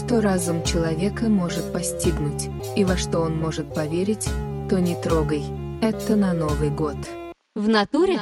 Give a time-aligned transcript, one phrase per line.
[0.00, 4.26] что разум человека может постигнуть, и во что он может поверить,
[4.70, 5.44] то не трогай.
[5.82, 6.96] Это на Новый год.
[7.54, 8.18] В натуре?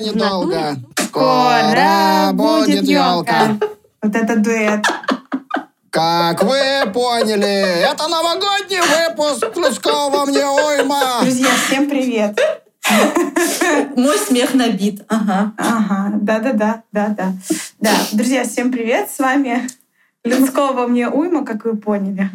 [0.00, 0.76] Недолго.
[0.98, 3.56] Скоро будет елка.
[4.02, 4.84] Вот это дуэт.
[5.90, 11.20] Как вы поняли, это новогодний выпуск Плюскова мне уйма.
[11.22, 12.36] Друзья, всем привет.
[13.96, 15.02] Мой смех набит.
[15.08, 15.52] Ага.
[15.56, 17.32] Ага, да-да-да, да-да.
[17.78, 19.08] Да, друзья, всем привет.
[19.08, 19.68] С вами
[20.24, 22.28] Людского мне уйма, как вы поняли.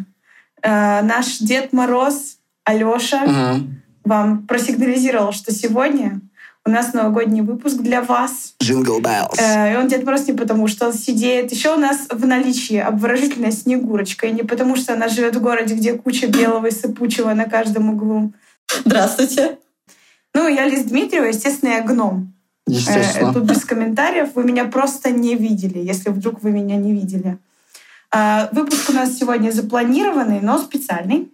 [0.62, 3.82] Э, наш Дед Мороз Алёша Мгм.
[4.04, 6.20] вам просигнализировал, что сегодня
[6.68, 8.54] у нас новогодний выпуск для вас.
[8.62, 9.38] Jingle Bells.
[9.38, 11.50] Э, И он Дед Мороз не потому, что он сидит.
[11.50, 14.26] Еще у нас в наличии обворожительная Снегурочка.
[14.26, 17.88] И не потому, что она живет в городе, где куча белого и сыпучего на каждом
[17.90, 18.32] углу.
[18.84, 19.56] Здравствуйте.
[20.34, 22.34] Ну, я Лиз Дмитриева, естественно, я гном.
[22.68, 23.32] Э, Естественно.
[23.32, 24.28] Тут без комментариев.
[24.34, 27.38] Вы меня просто не видели, если вдруг вы меня не видели.
[28.10, 31.32] А, Выпуск у нас сегодня запланированный, но специальный,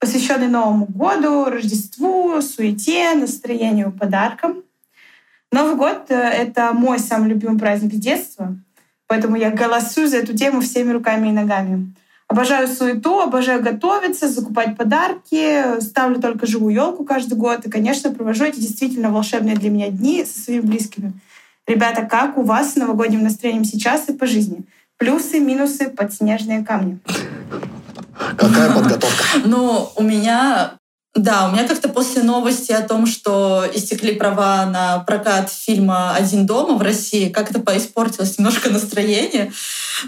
[0.00, 4.64] посвященный Новому году, Рождеству, суете, настроению, подаркам.
[5.52, 8.56] Новый год э,— это мой самый любимый праздник детства,
[9.06, 11.94] поэтому я голосую за эту тему всеми руками и ногами.
[12.28, 18.44] Обожаю суету, обожаю готовиться, закупать подарки, ставлю только живую елку каждый год и, конечно, провожу
[18.44, 21.12] эти действительно волшебные для меня дни со своими близкими.
[21.66, 24.62] Ребята, как у вас с новогодним настроением сейчас и по жизни?
[24.96, 27.00] Плюсы, минусы, подснежные камни.
[28.36, 29.24] Какая подготовка?
[29.44, 30.72] Ну, у меня...
[31.12, 36.46] Да, у меня как-то после новости о том, что истекли права на прокат фильма «Один
[36.46, 39.52] дома» в России, как-то поиспортилось немножко настроение.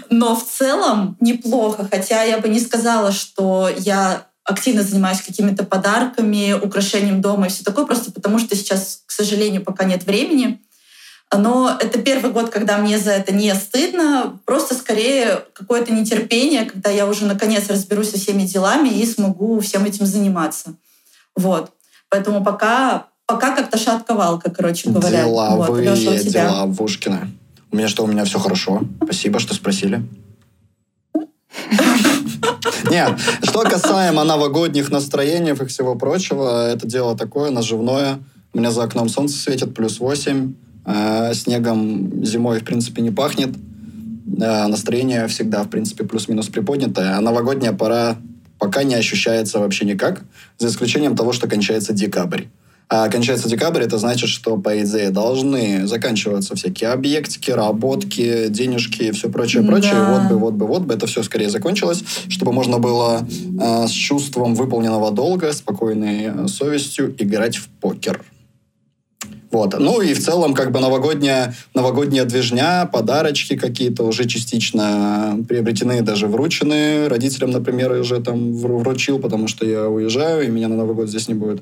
[0.09, 1.85] Но в целом неплохо.
[1.91, 7.63] Хотя я бы не сказала, что я активно занимаюсь какими-то подарками, украшением дома и все
[7.63, 10.61] такое, просто потому что сейчас, к сожалению, пока нет времени.
[11.37, 16.89] Но это первый год, когда мне за это не стыдно, просто скорее какое-то нетерпение, когда
[16.89, 20.75] я уже наконец разберусь со всеми делами и смогу всем этим заниматься.
[21.35, 21.71] Вот.
[22.09, 25.25] Поэтому пока, пока как-то шатковалка, короче говоря.
[25.25, 26.47] Вот, Деловые Лёша, у тебя?
[26.47, 27.27] дела Вушкина.
[27.71, 28.83] У меня что, у меня все хорошо.
[29.03, 30.03] Спасибо, что спросили.
[32.91, 38.19] Нет, что касаемо новогодних настроений и всего прочего, это дело такое наживное.
[38.53, 40.53] У меня за окном солнце светит, плюс 8.
[40.85, 43.55] Э, Снегом зимой, в принципе, не пахнет.
[44.39, 47.17] Э, Настроение всегда, в принципе, плюс-минус приподнятое.
[47.17, 48.17] А новогодняя пора
[48.59, 50.23] пока не ощущается вообще никак,
[50.57, 52.43] за исключением того, что кончается декабрь.
[52.89, 59.11] А кончается декабрь, это значит, что, по идее, должны заканчиваться всякие объектики, работки, денежки и
[59.11, 59.93] все прочее, прочее.
[59.93, 60.19] Да.
[60.19, 63.27] Вот бы, вот бы, вот бы это все скорее закончилось, чтобы можно было
[63.59, 68.21] э, с чувством выполненного долга, спокойной э, совестью играть в покер.
[69.53, 69.79] Вот.
[69.79, 76.27] Ну и в целом как бы новогодняя, новогодняя движня, подарочки какие-то уже частично приобретены, даже
[76.27, 77.07] вручены.
[77.07, 80.95] Родителям, например, я уже там вру- вручил, потому что я уезжаю, и меня на Новый
[80.95, 81.61] год здесь не будет.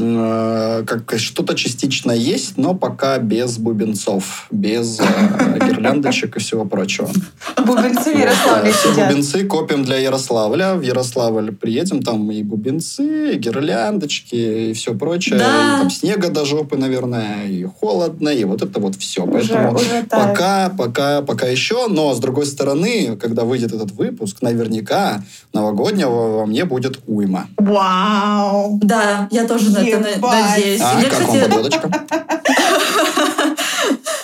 [0.00, 5.04] Э, Как что-то частично есть, но пока без бубенцов, без э,
[5.68, 7.08] гирляндочек и всего прочего.
[7.56, 10.74] Бубенцы в Ярославле Да, все бубенцы копим для Ярославля.
[10.74, 15.38] В Ярославль приедем, там и бубенцы, и гирляндочки, и все прочее.
[15.38, 19.24] Там снега до жопы, наверное, и холодно, и вот это вот все.
[19.24, 20.08] Уже, Поэтому уже тает.
[20.08, 21.88] пока, пока, пока еще.
[21.88, 25.22] Но, с другой стороны, когда выйдет этот выпуск, наверняка
[25.52, 27.48] новогоднего во мне будет уйма.
[27.56, 28.78] Вау!
[28.82, 30.80] Да, я тоже на это надеюсь.
[30.80, 32.06] А Мне, как вам кстати, подводочка?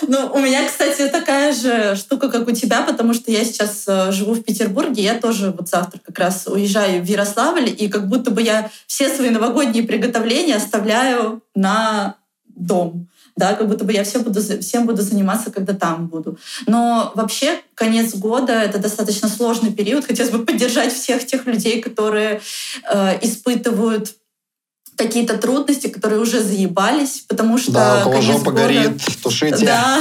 [0.09, 4.11] Ну, у меня, кстати, такая же штука, как у тебя, потому что я сейчас э,
[4.11, 8.31] живу в Петербурге, я тоже вот завтра как раз уезжаю в Ярославль, и как будто
[8.31, 12.15] бы я все свои новогодние приготовления оставляю на
[12.59, 13.07] дом.
[13.35, 16.37] Да, как будто бы я все буду, всем буду заниматься, когда там буду.
[16.67, 20.05] Но вообще конец года— это достаточно сложный период.
[20.05, 22.41] Хотелось бы поддержать всех тех людей, которые
[22.91, 24.15] э, испытывают
[24.99, 29.65] какие-то трудности, которые уже заебались, потому что Да, у кого конец жопа года- горит, тушите.
[29.65, 29.97] да,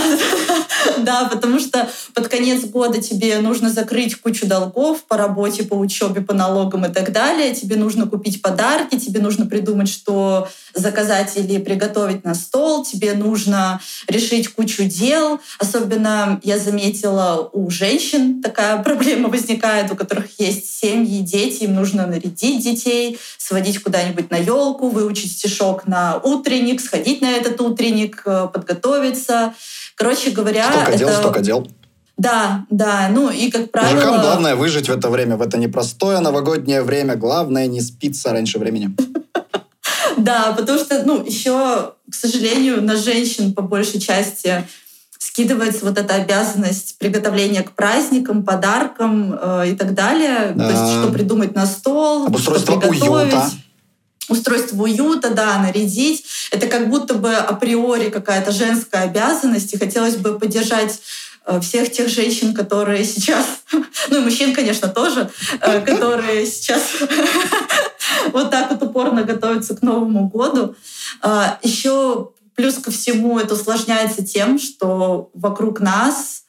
[0.99, 6.21] да, потому что под конец года тебе нужно закрыть кучу долгов по работе, по учебе,
[6.21, 7.55] по налогам и так далее.
[7.55, 13.81] Тебе нужно купить подарки, тебе нужно придумать, что заказать или приготовить на стол, тебе нужно
[14.09, 15.41] решить кучу дел.
[15.59, 22.07] Особенно я заметила у женщин такая проблема возникает, у которых есть семьи, дети, им нужно
[22.07, 28.49] нарядить детей, сводить куда-нибудь на елку, выучить стишок на утренник, сходить на этот утренник, э,
[28.53, 29.55] подготовиться.
[29.95, 31.19] Короче говоря, Столько дел, это...
[31.19, 31.69] столько дел.
[32.17, 33.09] Да, да.
[33.11, 33.95] Ну и, как правило...
[33.95, 37.15] Мужикам главное выжить в это время, в это непростое новогоднее время.
[37.15, 38.95] Главное не спиться раньше времени.
[40.17, 44.65] Да, потому что, ну, еще, к сожалению, на женщин по большей части
[45.19, 50.53] скидывается вот эта обязанность приготовления к праздникам, подаркам э, и так далее.
[50.57, 50.69] Да.
[50.69, 53.33] То есть, что придумать на стол, Обустройство что приготовить.
[53.33, 53.51] уюта.
[54.29, 56.25] Устройство уюта, да, нарядить.
[56.51, 59.73] Это как будто бы априори какая-то женская обязанность.
[59.73, 61.01] И хотелось бы поддержать
[61.47, 63.47] э, всех тех женщин, которые сейчас,
[64.09, 65.31] ну и мужчин, конечно, тоже,
[65.61, 66.83] э, которые сейчас
[68.33, 70.75] вот так вот упорно готовятся к Новому году.
[71.23, 76.43] А, Еще плюс ко всему это усложняется тем, что вокруг нас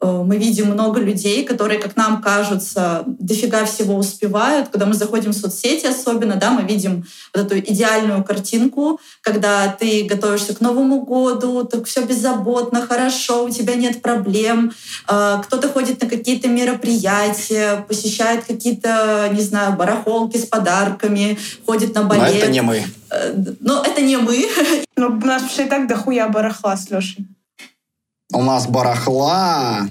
[0.00, 4.68] мы видим много людей, которые, как нам кажутся, дофига всего успевают.
[4.68, 7.04] Когда мы заходим в соцсети особенно, да, мы видим
[7.34, 13.50] вот эту идеальную картинку, когда ты готовишься к Новому году, так все беззаботно, хорошо, у
[13.50, 14.72] тебя нет проблем.
[15.06, 22.02] А, Кто-то ходит на какие-то мероприятия, посещает какие-то, не знаю, барахолки с подарками, ходит на
[22.02, 22.36] Но балет.
[22.36, 22.84] это не мы.
[23.10, 24.46] Э, Но это не мы.
[24.96, 27.26] Ну, у нас вообще и так дохуя барахла с Лешей.
[28.32, 29.88] У нас барахла.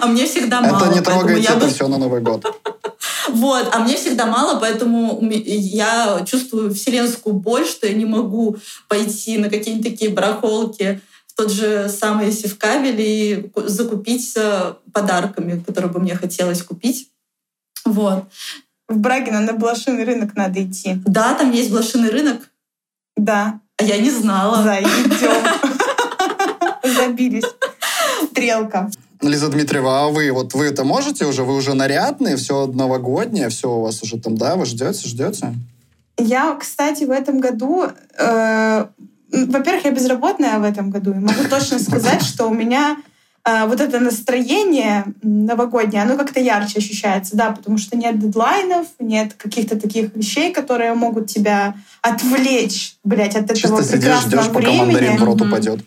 [0.00, 0.84] А мне всегда мало.
[0.84, 2.44] это не трогайте, это все на Новый год.
[3.26, 9.38] Вот, а мне всегда мало, поэтому я чувствую вселенскую боль, что я не могу пойти
[9.38, 16.00] на какие-нибудь такие барахолки в тот же самый Севкабель и ку- закупиться подарками, которые бы
[16.00, 17.08] мне хотелось купить.
[17.84, 18.24] Вот.
[18.88, 20.98] В Брагино на блошиный рынок надо идти.
[21.06, 22.50] Да, там есть блошиный рынок,
[23.16, 24.62] Да, а я не знала.
[24.62, 25.44] за, идем.
[26.96, 27.44] Забились.
[28.30, 28.90] Стрелка.
[29.20, 31.44] Лиза Дмитриева, а вы, вот вы это можете уже?
[31.44, 34.56] Вы уже нарядные, все новогоднее, все у вас уже там, да?
[34.56, 35.54] Вы ждете, ждете?
[36.18, 37.86] Я, кстати, в этом году...
[38.18, 38.86] э,
[39.32, 41.12] во-первых, я безработная в этом году.
[41.12, 42.96] И могу точно сказать, что у меня
[43.44, 49.78] вот это настроение новогоднее, оно как-то ярче ощущается, да, потому что нет дедлайнов, нет каких-то
[49.78, 54.78] таких вещей, которые могут тебя отвлечь, блядь, от этого Чисто сидишь, прекрасного ждешь, пока времени.
[54.78, 55.80] мандарин в рот упадет.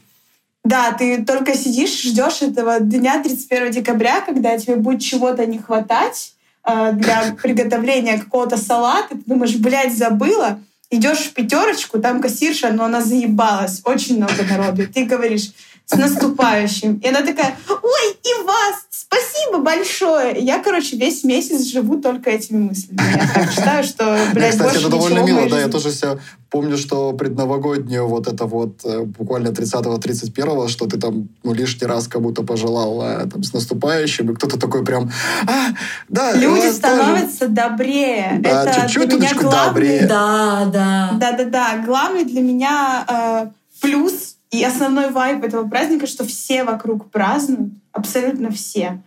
[0.68, 6.34] Да, ты только сидишь, ждешь этого дня 31 декабря, когда тебе будет чего-то не хватать
[6.66, 9.16] э, для приготовления какого-то салата.
[9.16, 10.60] Ты думаешь, блядь, забыла.
[10.90, 13.82] Идешь в пятерочку, там кассирша, но она заебалась.
[13.86, 14.82] Очень много народу.
[14.82, 15.52] И ты говоришь,
[15.88, 16.96] с наступающим.
[16.98, 20.38] И она такая, ой, и вас, спасибо большое.
[20.38, 23.00] И я, короче, весь месяц живу только этими мыслями.
[23.16, 26.18] Я так считаю, что, блядь, кстати, больше это довольно мило, да, я тоже себя
[26.50, 32.10] помню, что предновогоднюю вот это вот э, буквально 30-31, что ты там ну, лишний раз
[32.10, 35.10] как будто пожелал э, там, с наступающим, и кто-то такой прям,
[35.46, 35.70] а,
[36.10, 36.74] да, Люди тоже».
[36.74, 38.40] становятся добрее.
[38.42, 40.08] Да, это чуть-чуть для меня главный добрее.
[40.08, 41.12] Да, да.
[41.18, 41.84] Да-да-да.
[41.86, 43.48] Главный для меня э,
[43.82, 49.02] плюс и основной вайб этого праздника, что все вокруг празднуют, абсолютно все.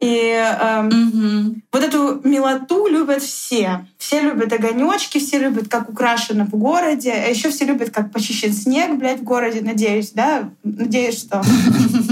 [0.00, 1.62] И эм, Мгм.
[1.72, 3.84] вот эту милоту любят все.
[3.98, 7.10] Все любят огонечки, все любят, как украшено в городе.
[7.12, 10.50] А еще все любят, как почищен снег, блядь, в городе, надеюсь, да?
[10.62, 11.42] Надеюсь, что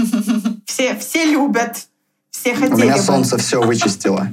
[0.65, 1.87] все, все любят.
[2.29, 3.01] Все У хотели меня бы.
[3.01, 4.27] солнце все вычистило.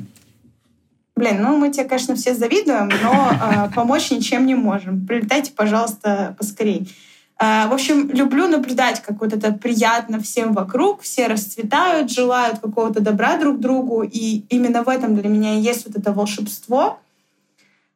[1.17, 5.07] Блин, ну мы тебе, конечно, все завидуем, но э, помочь ничем не можем.
[5.07, 6.93] Прилетайте, пожалуйста, поскорей.
[7.41, 13.01] Э, в общем, люблю наблюдать, как вот это приятно всем вокруг, все расцветают, желают какого-то
[13.01, 16.99] добра друг другу, и именно в этом для меня есть вот это волшебство.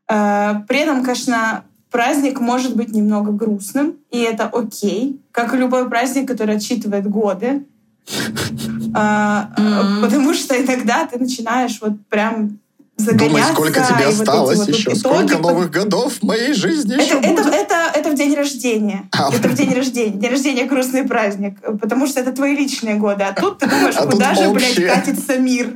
[0.08, 5.88] Э, при этом, конечно, праздник может быть немного грустным, и это окей, как и любой
[5.88, 7.64] праздник, который отсчитывает годы.
[8.94, 9.50] А.
[10.02, 12.58] Потому что иногда ты начинаешь вот прям.
[12.98, 17.14] Думай, сколько тебе осталось вот еще, итоги сколько новых годов в моей жизни это, еще
[17.14, 17.54] это, будет.
[17.54, 19.08] это, это в день рождения.
[19.12, 19.30] А.
[19.32, 20.16] Это в день рождения.
[20.18, 21.58] День рождения грустный праздник.
[21.80, 23.22] Потому что это твои личные годы.
[23.22, 24.88] А тут ты думаешь, А куда же, блядь, общее.
[24.88, 25.72] катится мир?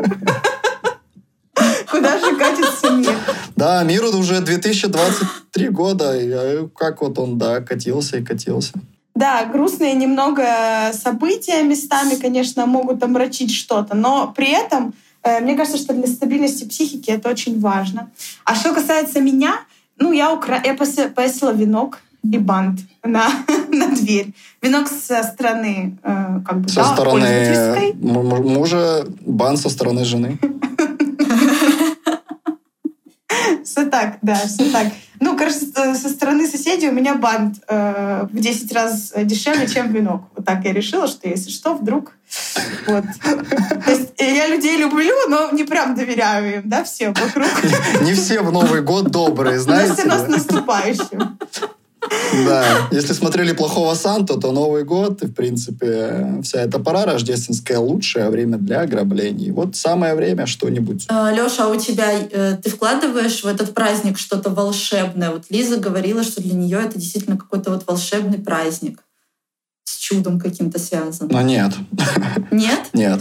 [1.90, 3.14] Куда же катится мир?
[3.54, 8.72] Да, миру уже 2023 года, э, как вот он, да, катился и катился.
[9.14, 14.94] Да, грустные немного события местами, конечно, могут омрачить что-то, но при этом
[15.40, 18.10] мне кажется, что для стабильности психики это очень важно.
[18.44, 19.60] А что касается меня,
[19.98, 20.60] ну, я, укра...
[20.64, 23.28] я повесила венок и бант на,
[23.68, 24.32] на дверь.
[24.60, 30.38] Венок со стороны, э, как бы, Со да, стороны мужа, бан со стороны жены.
[33.64, 34.88] Все так, да, все так.
[35.22, 40.22] Ну, кажется, со стороны соседей у меня бант э, в 10 раз дешевле, чем венок.
[40.34, 42.12] Вот так я решила, что если что, вдруг...
[42.88, 43.04] Вот.
[43.84, 47.46] То есть э, я людей люблю, но не прям доверяю им, да, всем вокруг.
[48.02, 50.34] Не все в Новый год добрые, Но знаете все равно с ли.
[50.34, 51.31] наступающим.
[52.44, 57.78] Да, если смотрели «Плохого Санту», то Новый год, и, в принципе, вся эта пора рождественская
[57.78, 59.50] лучшее время для ограблений.
[59.50, 61.06] Вот самое время что-нибудь.
[61.10, 65.30] Леша, а у тебя, э, ты вкладываешь в этот праздник что-то волшебное?
[65.30, 69.02] Вот Лиза говорила, что для нее это действительно какой-то вот волшебный праздник
[69.84, 71.28] с чудом каким-то связан.
[71.30, 71.72] Но нет.
[72.50, 72.80] Нет?
[72.92, 73.20] Нет.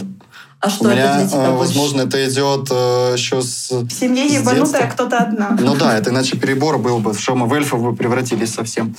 [0.62, 1.58] А что У это меня, для тебя э, больше?
[1.58, 3.70] возможно, это идет э, еще с...
[3.72, 4.86] В семье С ебанутая детства.
[4.86, 5.56] кто-то одна.
[5.60, 8.94] Ну да, это иначе перебор был бы, что мы в эльфов бы превратились совсем.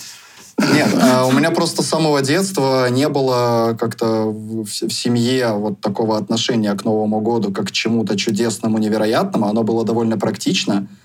[0.57, 5.79] Нет, э, у меня просто с самого детства не было как-то в, в семье вот
[5.79, 9.47] такого отношения к Новому году как к чему-то чудесному, невероятному.
[9.47, 10.85] Оно было довольно практично.
[10.89, 11.02] Э,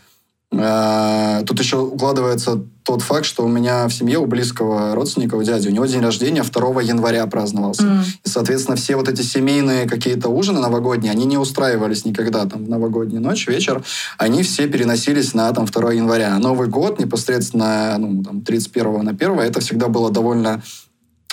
[0.51, 5.69] Тут еще укладывается тот факт, что у меня в семье у близкого родственника, у дяди,
[5.69, 7.83] у него день рождения 2 января праздновался.
[7.83, 8.03] М.
[8.25, 12.69] И, соответственно, все вот эти семейные какие-то ужины новогодние, они не устраивались никогда там в
[12.69, 13.85] новогоднюю ночь, вечер.
[14.17, 16.35] Они все переносились на там 2 января.
[16.35, 20.63] А Новый год непосредственно ну, там, 31 на 1 это всегда было довольно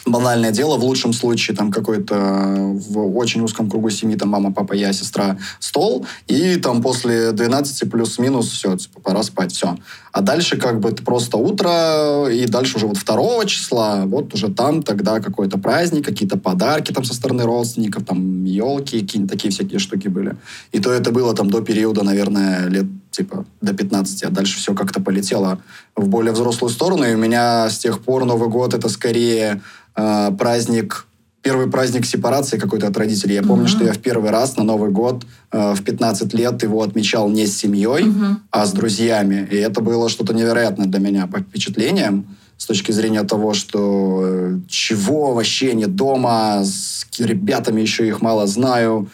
[0.05, 4.73] банальное дело, в лучшем случае там какой-то в очень узком кругу семьи, там мама, папа,
[4.73, 9.77] я, сестра, стол, и там после 12 плюс-минус все, типа, пора спать, все.
[10.11, 14.49] А дальше как бы это просто утро, и дальше уже вот 2 числа, вот уже
[14.49, 19.79] там тогда какой-то праздник, какие-то подарки там со стороны родственников, там елки, какие-нибудь такие всякие
[19.79, 20.35] штуки были.
[20.71, 24.73] И то это было там до периода, наверное, лет типа до 15, а дальше все
[24.73, 25.59] как-то полетело
[25.95, 29.61] в более взрослую сторону, и у меня с тех пор Новый год это скорее
[29.95, 31.05] э, праздник
[31.41, 33.35] первый праздник сепарации какой-то от родителей.
[33.35, 33.67] Я помню, Мгм.
[33.67, 37.45] что я в первый раз на Новый год э, в 15 лет его отмечал не
[37.45, 38.39] с семьей, Мгм.
[38.49, 39.47] а с друзьями.
[39.51, 42.25] И это было что-то невероятное для меня по впечатлениям
[42.57, 48.47] с точки зрения того, что э, чего вообще нет дома, с ребятами еще их мало
[48.47, 49.07] знаю,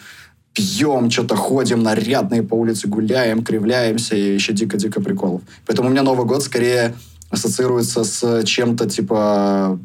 [0.54, 5.42] пьем, что-то ходим, нарядные по улице гуляем, кривляемся, и еще дико-дико приколов.
[5.66, 6.94] Поэтому у меня Новый год скорее
[7.30, 9.78] ассоциируется с чем-то типа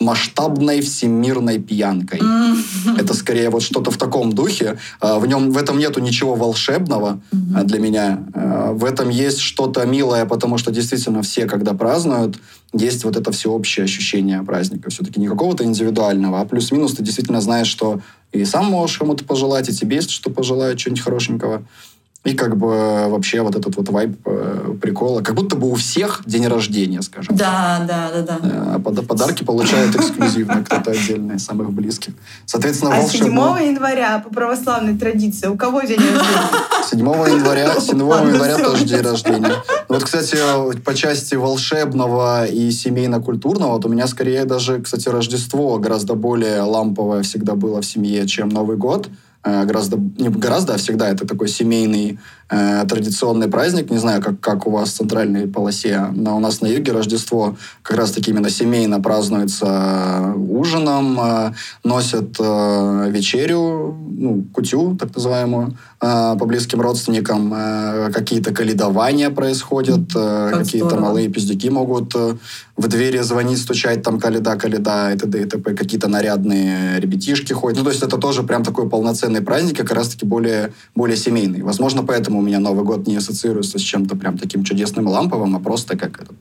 [0.00, 2.20] масштабной всемирной пьянкой.
[2.20, 2.62] М.
[2.96, 4.78] Это скорее вот что-то в таком духе.
[5.00, 7.20] А, В нем, в этом нету ничего волшебного
[7.54, 8.24] а, для меня.
[8.32, 12.38] А, В этом есть что-то милое, потому что действительно все, когда празднуют,
[12.72, 14.90] есть вот это всеобщее ощущение праздника.
[14.90, 18.00] Все-таки не какого-то индивидуального, а плюс-минус ты действительно знаешь, что
[18.32, 21.64] и сам можешь кому-то пожелать, и тебе есть что пожелать, что-нибудь хорошенького.
[22.24, 25.22] И как бы вообще вот этот вот вайб э, прикола.
[25.22, 27.34] Как будто бы у всех день рождения, скажем.
[27.36, 28.38] Да, да, да, да.
[28.42, 32.14] Э, А пода- подарки получают эксклюзивно кто-то отдельно из самых близких.
[32.44, 33.56] Соответственно, А волшебно.
[33.58, 36.50] 7 января по православной традиции у кого день рождения?
[36.90, 39.54] 7 января, 7 Ладно, января тоже день рождения.
[39.88, 40.36] Вот, кстати,
[40.84, 47.22] по части волшебного и семейно-культурного, вот у меня скорее даже, кстати, Рождество гораздо более ламповое
[47.22, 49.08] всегда было в семье, чем Новый год.
[49.44, 52.18] Э, Гораздо, не гораздо, а всегда это такой семейный
[52.50, 53.90] э, традиционный праздник.
[53.90, 57.56] Не знаю, как, как у вас в центральной полосе, но у нас на юге Рождество
[57.82, 61.52] как раз-таки именно семейно празднуется ужином, э,
[61.84, 67.52] носят э, вечерю, ну, кутю, так называемую, э, по близким родственникам.
[67.54, 72.36] Э, какие-то каледования происходят, э, Как какие-то малые пиздюки могут э,
[72.76, 75.42] в двери звонить, стучать, там каледа, каледа, и т.д.
[75.42, 75.74] и т.п.
[75.74, 77.78] Какие-то нарядные ребятишки ходят.
[77.78, 81.62] Ну, то есть это тоже прям такой полноценный праздник, как раз-таки более, более семейный.
[81.62, 85.60] Возможно, поэтому у меня Новый год не ассоциируется с чем-то прям таким чудесным ламповым, а
[85.60, 86.36] просто как этот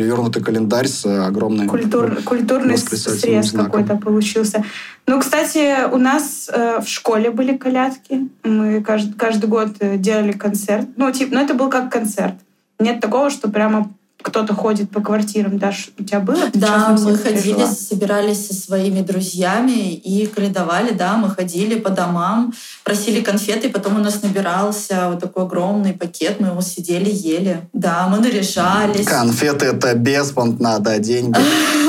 [0.00, 1.68] перевернутый календарь с э, огромным...
[1.68, 4.64] Культур, культурный срез какой-то получился.
[5.06, 8.30] Ну, кстати, у нас э, в школе были колядки.
[8.42, 10.88] Мы каждый, каждый год э, делали концерт.
[10.96, 12.34] Ну, типа, ну, это был как концерт.
[12.78, 15.58] Нет такого, что прямо кто-то ходит по квартирам.
[15.58, 16.50] Даш, у тебя было?
[16.50, 17.66] Ты Да, мы ходили, жила?
[17.66, 22.52] собирались со своими друзьями и каледовали, да, мы ходили по домам,
[22.84, 27.68] просили конфеты, и потом у нас набирался вот такой огромный пакет, мы его сидели, ели.
[27.72, 29.06] Да, мы наряжались.
[29.06, 31.38] Конфеты это беспонт надо, а деньги.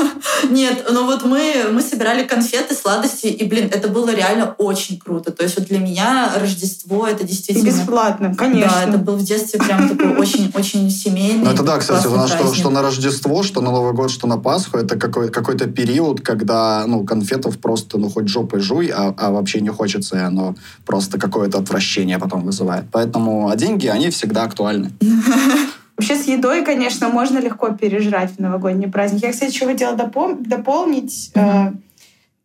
[0.50, 5.32] Нет, ну вот мы, мы собирали конфеты, сладости, и, блин, это было реально очень круто.
[5.32, 7.66] То есть вот для меня Рождество— это И действительно...
[7.66, 8.72] бесплатно, конечно.
[8.74, 11.44] Да, это был в детстве прям такой очень-очень семейный.
[11.44, 14.26] Ну, это да, кстати, у нас что, что на Рождество, что на Новый год, что
[14.26, 19.14] на Пасху, это какой, какой-то период, когда, ну, конфетов просто, ну, хоть жопой жуй, а,
[19.16, 20.54] а вообще не хочется, и оно
[20.86, 22.84] просто какое-то отвращение потом вызывает.
[22.90, 24.92] Поэтому, а деньги, они всегда актуальны.
[26.02, 29.22] Вообще с едой, конечно, можно легко пережрать в новогодний праздник.
[29.22, 31.70] Я, кстати, еще хотела допол- дополнить э,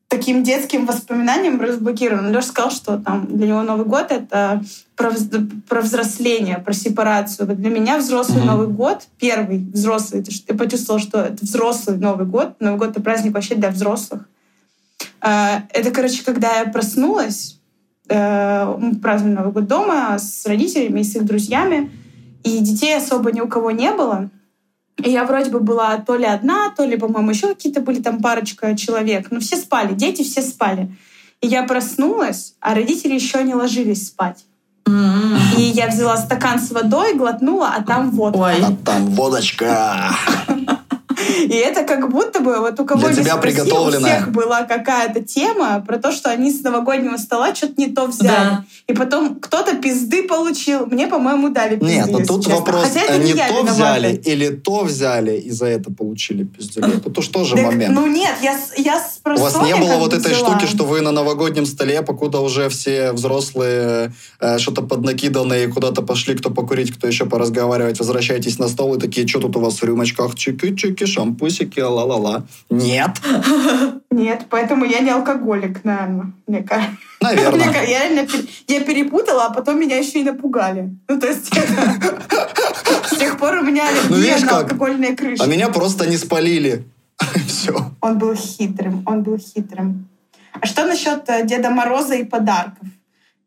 [0.09, 2.31] таким детским воспоминанием разблокированным.
[2.31, 4.63] Леша сказал, что там для него Новый год— это
[4.95, 5.09] про,
[5.67, 7.47] про взросление, про сепарацию.
[7.47, 8.47] Вот для меня взрослый Мгм.
[8.47, 12.57] Новый год, первый взрослый, ты, ж- ты почувствовал, что это взрослый Новый год.
[12.59, 14.29] Новый год— это праздник вообще для взрослых.
[15.19, 17.57] Э, это, короче, когда я проснулась,
[18.07, 21.89] э, мы праздновали Новый год дома с родителями и с их друзьями,
[22.43, 24.29] и детей особо ни у кого не было.
[25.03, 28.21] И я вроде бы была то ли одна, то ли, по-моему, еще какие-то были там
[28.21, 29.27] парочка человек.
[29.29, 30.95] Но все спали, дети все спали.
[31.41, 34.43] И я проснулась, а родители еще не ложились спать.
[35.57, 38.39] И я взяла стакан с водой, глотнула, а там водка.
[38.39, 38.61] Ой.
[38.63, 40.15] А там водочка.
[41.39, 45.21] И это как будто бы вот у кого Для тебя спроси, у всех была какая-то
[45.21, 48.27] тема про то, что они с новогоднего стола что-то не то взяли.
[48.27, 48.65] Да.
[48.87, 50.85] И потом кто-то пизды получил.
[50.87, 52.59] Мне, по-моему, дали пизды, Нет, ну если тут честно.
[52.59, 53.71] вопрос, Хотя это э, не не то виновата.
[53.73, 56.97] взяли или то взяли и за это получили пиздюлей.
[57.05, 57.93] Это уж тоже Так, момент.
[57.95, 60.57] Ну нет, я, я с У вас не было вот этой взяла.
[60.57, 66.35] штуки, что вы на новогоднем столе, покуда уже все взрослые э, что-то поднакиданные куда-то пошли,
[66.35, 69.83] кто покурить, кто еще поразговаривать, возвращаетесь на стол и такие, что тут у вас в
[69.83, 72.43] рюмочках, чики-чики, шампусики, ла-ла-ла.
[72.69, 73.11] Нет,
[74.11, 76.95] Нет, поэтому я не алкоголик, наверное, мне кажется.
[77.21, 77.73] Мне наверное.
[77.73, 78.27] Я реально
[78.67, 80.95] я перепутала, а потом меня еще и напугали.
[81.07, 82.21] Ну, то есть это-
[83.15, 84.63] с тех пор у меня Ну, аллергия видишь на как?
[84.63, 85.43] алкогольные крыши.
[85.43, 86.85] А меня просто не спалили.
[87.47, 87.91] Все.
[88.01, 90.07] Он был хитрым, он был хитрым.
[90.59, 92.87] А что насчет э, Деда Мороза и подарков?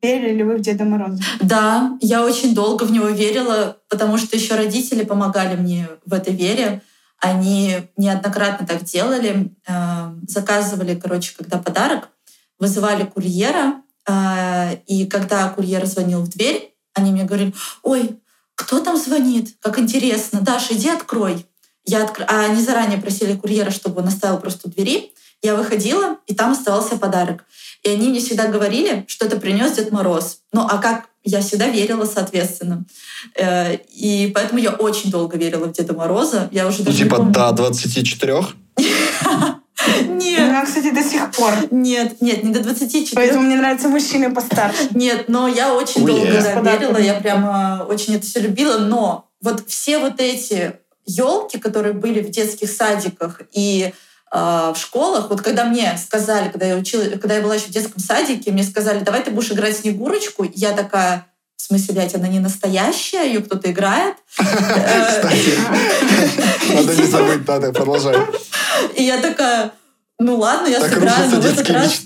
[0.03, 1.21] Верили ли вы в Деда Мороза?
[1.41, 6.35] Да, я очень долго в него верила, потому что еще родители помогали мне в этой
[6.35, 6.81] вере.
[7.21, 9.53] Они неоднократно так делали.
[9.67, 12.09] Э, Заказывали, короче, когда подарок,
[12.59, 13.83] вызывали курьера.
[14.09, 18.19] э, И когда курьер звонил в дверь, они мне говорили, ой,
[18.55, 19.55] кто там звонит?
[19.61, 20.41] Как интересно.
[20.41, 21.47] Даша, иди открой.
[21.85, 22.25] Я откр...
[22.29, 25.12] А они заранее просили курьера, чтобы он оставил просто у двери.
[25.43, 27.45] Я выходила, и там оставался подарок.
[27.83, 30.41] И они мне всегда говорили, что это принес Дед Мороз.
[30.53, 32.85] Ну, а как я всегда верила, соответственно.
[33.37, 36.49] Э, И поэтому я очень долго верила в Деда Мороза.
[36.53, 37.33] Я уже Ну, типа помню.
[37.33, 38.35] до 24.
[38.77, 41.53] У Нет, меня, кстати, до сих пор.
[41.71, 43.12] нет, нет, не до 24.
[43.15, 44.89] Поэтому мне нравятся мужчины постарше.
[44.95, 48.77] Нет, но я очень долго верила, я прямо очень это все любила.
[48.79, 50.75] Но вот все вот эти
[51.07, 53.93] елки, которые были в детских садиках и э,
[54.32, 58.00] в школах, вот когда мне сказали, когда я учила, когда я была еще в детском
[58.00, 62.38] садике, мне сказали, давай ты будешь играть Снегурочку, я такая, в смысле, блядь, она не
[62.38, 64.14] настоящая, ее кто-то играет.
[64.38, 65.58] Э, Кстати,
[66.75, 68.16] надо не забыть, надо продолжай.
[68.95, 69.73] И я такая,
[70.21, 72.02] ну ладно, я сыграю, но в этот раз.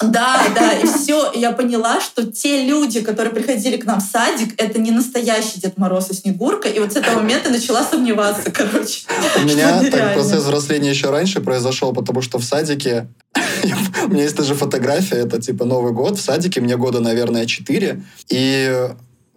[0.00, 1.30] Да, да, и все.
[1.32, 5.60] И я поняла, что те люди, которые приходили к нам в садик, это не настоящий
[5.60, 6.68] Дед Мороз и Снегурка.
[6.68, 9.02] И вот с этого момента начала сомневаться, короче.
[9.36, 13.08] У меня так процесс взросления еще раньше произошел, потому что в садике...
[14.04, 16.18] У меня есть даже фотография, это типа Новый год.
[16.18, 18.02] В садике мне года, наверное, 4.
[18.28, 18.88] И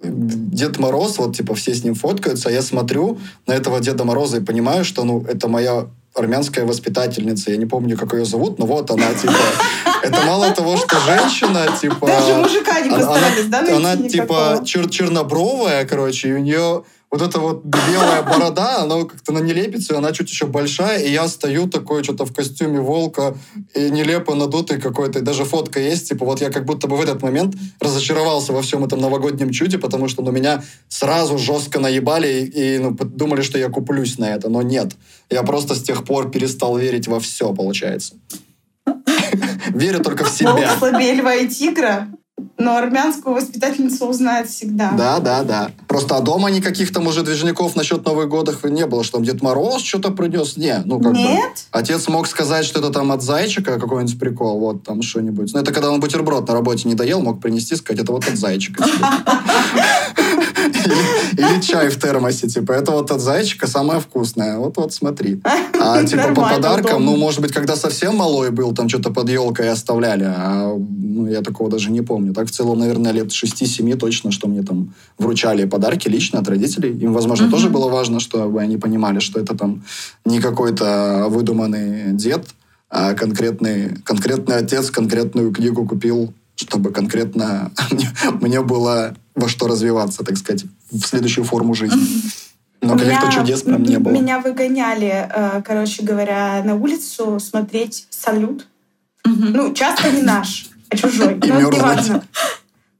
[0.03, 4.37] Дед Мороз, вот типа все с ним фоткаются, а я смотрю на этого Деда Мороза
[4.37, 5.87] и понимаю, что ну это моя
[6.17, 7.51] армянская воспитательница.
[7.51, 9.33] Я не помню, как ее зовут, но вот она, типа...
[10.03, 12.07] Это мало того, что женщина, типа...
[12.07, 16.83] Даже мужика не постарались, да, Она типа чер- чернобровая, короче, и у нее
[17.17, 20.99] вот эта вот белая борода, она как-то на не лепится, и она чуть еще большая,
[20.99, 23.35] и я стою такой что-то в костюме волка,
[23.73, 27.01] и нелепо надутый какой-то, и даже фотка есть, типа вот я как будто бы в
[27.01, 32.27] этот момент разочаровался во всем этом новогоднем чуде, потому что ну, меня сразу жестко наебали
[32.27, 34.93] и, и, ну, думали, что я куплюсь на это, но нет.
[35.29, 38.15] Я просто с тех пор перестал верить во все, получается.
[39.69, 40.77] Верю только в Волк себя.
[40.77, 42.07] слабее льва и тигра,
[42.57, 44.91] но армянскую воспитательницу узнает всегда.
[44.91, 45.71] Да, да, да.
[45.87, 49.41] Просто а дома никаких там уже движников насчет Новых годов не было, что там Дед
[49.41, 50.57] Мороз что-то принес.
[50.57, 51.17] Не, ну как бы.
[51.17, 51.65] Нет?
[51.71, 55.51] Отец мог сказать, что это там от зайчика какой-нибудь прикол, вот там что-нибудь.
[55.53, 58.35] Ну это когда он бутерброд на работе не доел, мог принести, сказать, это вот от
[58.35, 58.85] зайчика.
[60.87, 64.57] Или или чай в термосе, типа, это вот от зайчика самое вкусное.
[64.57, 65.41] Вот-вот, смотри.
[65.79, 69.69] А типа по подаркам, ну, может быть, когда совсем малой был, там что-то под елкой
[69.69, 72.33] оставляли, а ну, я такого даже не помню.
[72.33, 76.97] Так в целом, наверное, лет 6-7 точно, что мне там вручали подарки лично от родителей.
[76.97, 79.83] Им, возможно, тоже было важно, чтобы они понимали, что это там
[80.25, 82.45] не какой-то выдуманный дед,
[82.89, 87.71] а конкретный, конкретный отец конкретную книгу купил, чтобы конкретно
[88.41, 92.01] мне, было во что развиваться, так сказать, в следующую форму жизни.
[92.81, 94.11] Но каких-то меня- чудес прям не было.
[94.13, 98.67] Меня выгоняли, э, короче говоря, на улицу смотреть салют.
[99.25, 101.37] Ну, часто не наш, а чужой.
[101.43, 102.23] И Ну, неважно.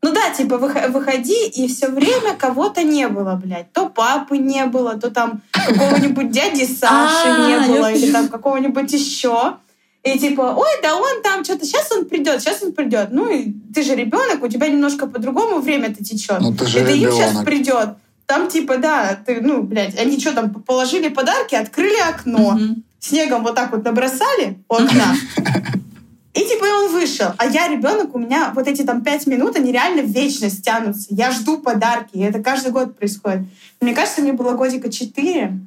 [0.02, 3.72] Ну да, типа выхо- выходи, и все время кого-то не было, блядь.
[3.72, 8.92] То папы не было, то там какого-нибудь дяди Саши А, не было, или там какого-нибудь
[8.94, 9.58] еще.
[10.16, 13.10] И типа, ой, да он там что-то, сейчас он придет, сейчас он придет.
[13.12, 16.40] Ну, и ты же ребенок, у тебя немножко по-другому время-то течет.
[16.40, 17.46] Ну, ты же Это им сейчас ребенок.
[17.46, 17.90] придет.
[18.26, 22.84] Там типа, да, ты, ну, блядь, они что там, положили подарки, открыли окно, Мгм.
[23.00, 25.16] снегом вот так вот набросали у окна.
[26.34, 27.28] И типа и он вышел.
[27.38, 31.08] А я ребенок, у меня вот эти там пять минут, они реально в вечность тянутся.
[31.10, 32.12] Я жду подарки.
[32.14, 33.42] И это каждый год происходит.
[33.82, 35.58] Мне кажется, мне было годика четыре.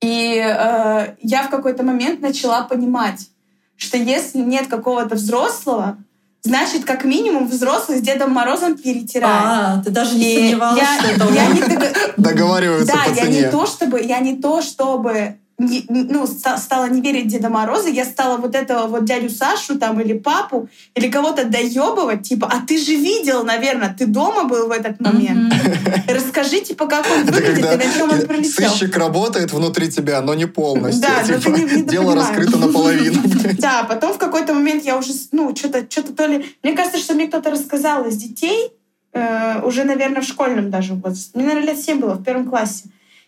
[0.00, 3.30] И э, я в какой-то момент начала понимать,
[3.76, 5.96] что если нет какого-то взрослого,
[6.42, 9.44] значит, как минимум взрослый с Дедом Морозом перетирает.
[9.44, 13.26] А, ты даже не сомневалась, я, что это я не дог- Договариваются Да, по я
[13.26, 17.48] не то чтобы, я не то чтобы не- ну, ста- стала не верить в Деда
[17.48, 22.48] Мороза, я стала вот этого вот дядю Сашу там или папу, или кого-то доебывать, типа,
[22.52, 25.52] а ты же видел, наверное, ты дома был в этот момент.
[25.54, 26.02] Мгм.
[26.08, 28.70] Расскажи, типа, как он выглядит и на чем он прилетел.
[28.70, 31.02] сыщик работает внутри тебя, но не полностью.
[31.02, 32.28] Да, но Типа, ты не- не дело понимаешь.
[32.28, 33.22] раскрыто наполовину.
[33.58, 36.44] Да, потом в какой-то момент я уже, ну, что-то, что-то то ли...
[36.62, 38.72] Мне кажется, что мне кто-то рассказал из детей,
[39.12, 41.30] э, уже, наверное, в школьном даже возрасте.
[41.34, 42.84] Мне, наверное, лет 7 было, в первом классе.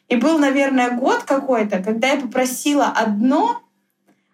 [0.09, 3.61] И был, наверное, год какой-то, когда я попросила одно,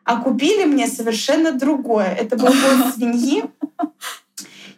[0.04, 2.08] а купили мне совершенно другое.
[2.08, 3.44] Это был год свиньи.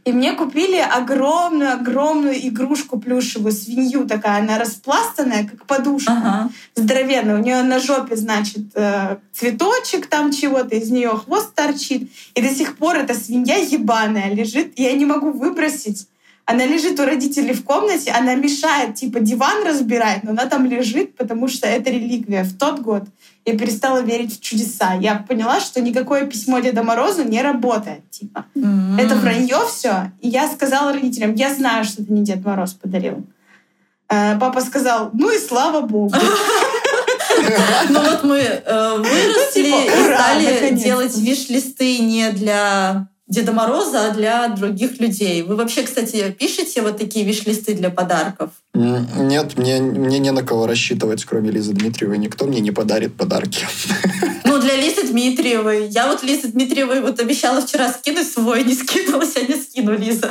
[0.05, 6.51] И мне купили огромную-огромную игрушку плюшевую, свинью такая, она распластанная, как подушка Ага.
[6.77, 7.37] здоровенная.
[7.37, 12.11] У нее на жопе, значит, э, цветочек там чего-то, из нее хвост торчит.
[12.35, 14.79] И до сих пор эта свинья ебаная лежит.
[14.79, 16.07] Я не могу выбросить.
[16.47, 21.17] Она лежит у родителей в комнате, она мешает, типа диван разбирать, но она там лежит,
[21.17, 22.45] потому что это реликвия.
[22.45, 23.05] В тот год
[23.47, 24.93] я перестала верить в чудеса.
[24.95, 28.09] Я поняла, что никакое письмо Деда Морозу не работает.
[28.11, 28.45] Типа.
[28.55, 28.99] М.
[28.99, 30.13] Это вранье все.
[30.21, 33.25] И я сказала родителям, я знаю, что это не Дед Мороз подарил.
[34.11, 36.15] Э, Папа сказал, ну и слава богу.
[37.91, 44.11] Ну вот мы э, выросли Типа, и стали делать виш-листы не для Деда Мороза, а
[44.11, 45.43] для других людей.
[45.43, 48.51] Вы вообще, кстати, пишете вот такие виш-листы для подарков?
[48.75, 52.19] Нет, мне, мне не на кого рассчитывать, кроме Лизы Дмитриевой.
[52.19, 53.67] Никто мне не подарит подарки.
[54.47, 55.89] Ну, для Лизы Дмитриевой.
[55.89, 60.31] Я вот Лизе Дмитриевой вот обещала вчера скинуть свой, не скинула, сегодня скину, Лиза.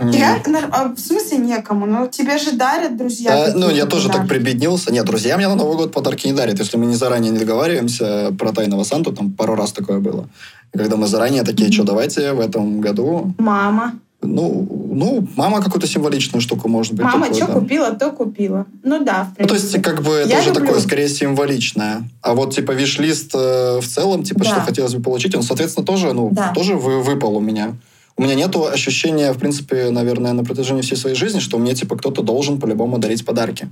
[0.00, 1.84] Я, а, в смысле некому?
[1.86, 3.46] Ну, тебе же дарят друзья.
[3.46, 4.92] А, ну, я тоже так прибеднился.
[4.92, 6.58] Нет, друзья мне на Новый год подарки не дарят.
[6.58, 10.28] Если мы не заранее не договариваемся про тайного Санту, там пару раз такое было.
[10.72, 13.34] Когда мы заранее такие, что давайте в этом году...
[13.38, 13.94] Мама.
[14.20, 17.04] Ну, ну, мама какую-то символичную штуку, может быть.
[17.04, 17.52] Мама такое, что да.
[17.60, 18.66] купила, то купила.
[18.82, 19.76] Ну да, в Ну, то принципе.
[19.78, 20.66] есть, как бы, это Я уже люблю.
[20.66, 22.02] такое, скорее, символичное.
[22.20, 24.46] А вот, типа, виш-лист э, в целом, типа, Да.
[24.46, 26.52] что хотелось бы получить, он, соответственно, тоже, ну, Да.
[26.52, 27.76] тоже вы- выпал у меня.
[28.16, 31.96] У меня нету ощущения, в принципе, наверное, на протяжении всей своей жизни, что мне, типа,
[31.96, 33.68] кто-то должен по-любому дарить подарки.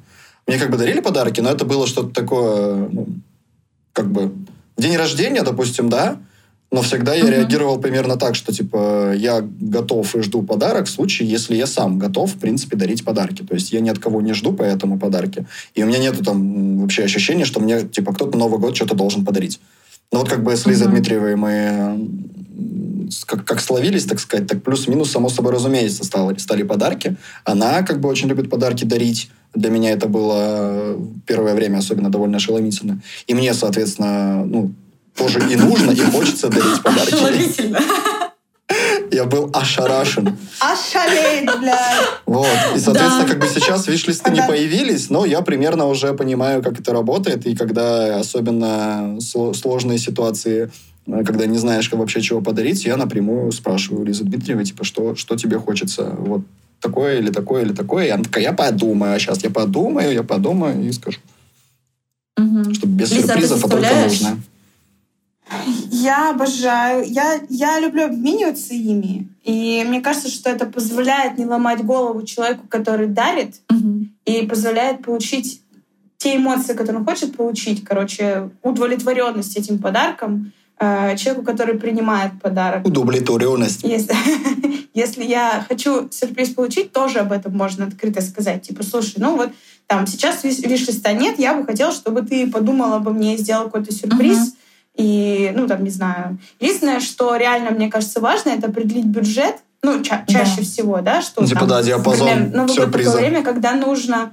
[0.46, 3.08] Мне как бы дарили подарки, но это было что-то такое, ну,
[3.92, 4.32] как бы,
[4.78, 6.18] день рождения, допустим, да,
[6.76, 11.26] но всегда я реагировал примерно так, что, типа, я готов и жду подарок в случае,
[11.26, 13.40] если я сам готов, в принципе, дарить подарки.
[13.40, 15.46] То есть я ни от кого не жду поэтому подарки.
[15.74, 19.24] И у меня нету там вообще ощущения, что мне, типа, кто-то Новый год что-то должен
[19.24, 19.58] подарить.
[20.12, 20.88] Но вот как бы с Лизой.
[20.88, 22.10] Дмитриевой мы
[23.24, 27.16] как, как словились, так сказать, так плюс-минус, само собой разумеется, стало, стали подарки.
[27.44, 29.30] Она как бы очень любит подарки дарить.
[29.54, 33.00] Для меня это было первое время особенно довольно ошеломительно.
[33.26, 34.74] И мне, соответственно, ну,
[35.16, 37.14] тоже и нужно, и хочется дарить подарки.
[37.14, 37.80] Ошеломительно.
[39.12, 40.36] Я был ошарашен.
[40.60, 42.04] Ошалеть, блядь.
[42.26, 42.46] Вот.
[42.74, 43.28] И, соответственно, Да.
[43.28, 47.46] как бы сейчас виш-листы не появились, но я примерно уже понимаю, как это работает.
[47.46, 50.70] И когда особенно сло- сложные ситуации,
[51.06, 55.14] э, когда не знаешь как вообще чего подарить, я напрямую спрашиваю Лизы Дмитриевой, типа, что,
[55.14, 56.02] что тебе хочется?
[56.18, 56.42] Вот
[56.80, 58.06] такое или такое или такое.
[58.06, 59.14] И она такая, я подумаю.
[59.14, 61.20] А сейчас я подумаю, я подумаю и скажу.
[62.36, 62.74] Мгм.
[62.74, 64.42] Чтобы без Лиза, а сюрпризов, а только нужно.
[65.90, 67.04] Я обожаю.
[67.06, 69.28] Я, я люблю обмениваться ими.
[69.44, 74.10] И мне кажется, что это позволяет не ломать голову человеку, который дарит, Мгм.
[74.24, 75.62] и позволяет получить
[76.18, 77.84] те эмоции, которые он хочет получить.
[77.84, 82.84] Короче, удовлетворенность этим подарком э, человеку, который принимает подарок.
[82.86, 83.84] Удовлетворенность.
[83.84, 84.14] Если,
[84.94, 88.62] если я хочу сюрприз получить, тоже об этом можно открыто сказать.
[88.62, 89.50] Типа, слушай, ну вот
[89.86, 93.66] там сейчас виш- виш-листа нет, я бы хотела, чтобы ты подумал обо мне и сделал
[93.66, 94.38] какой-то сюрприз.
[94.38, 94.52] Мгм.
[94.96, 96.38] И, ну, там, не знаю.
[96.60, 99.56] Единственное, что реально, мне кажется, важно, это определить бюджет.
[99.82, 100.32] Ну, ча- Да.
[100.32, 103.10] чаще всего, да, что Ну, типа, там, да, диапазон например, Новый год сюрприза.
[103.12, 104.32] такое время, когда нужно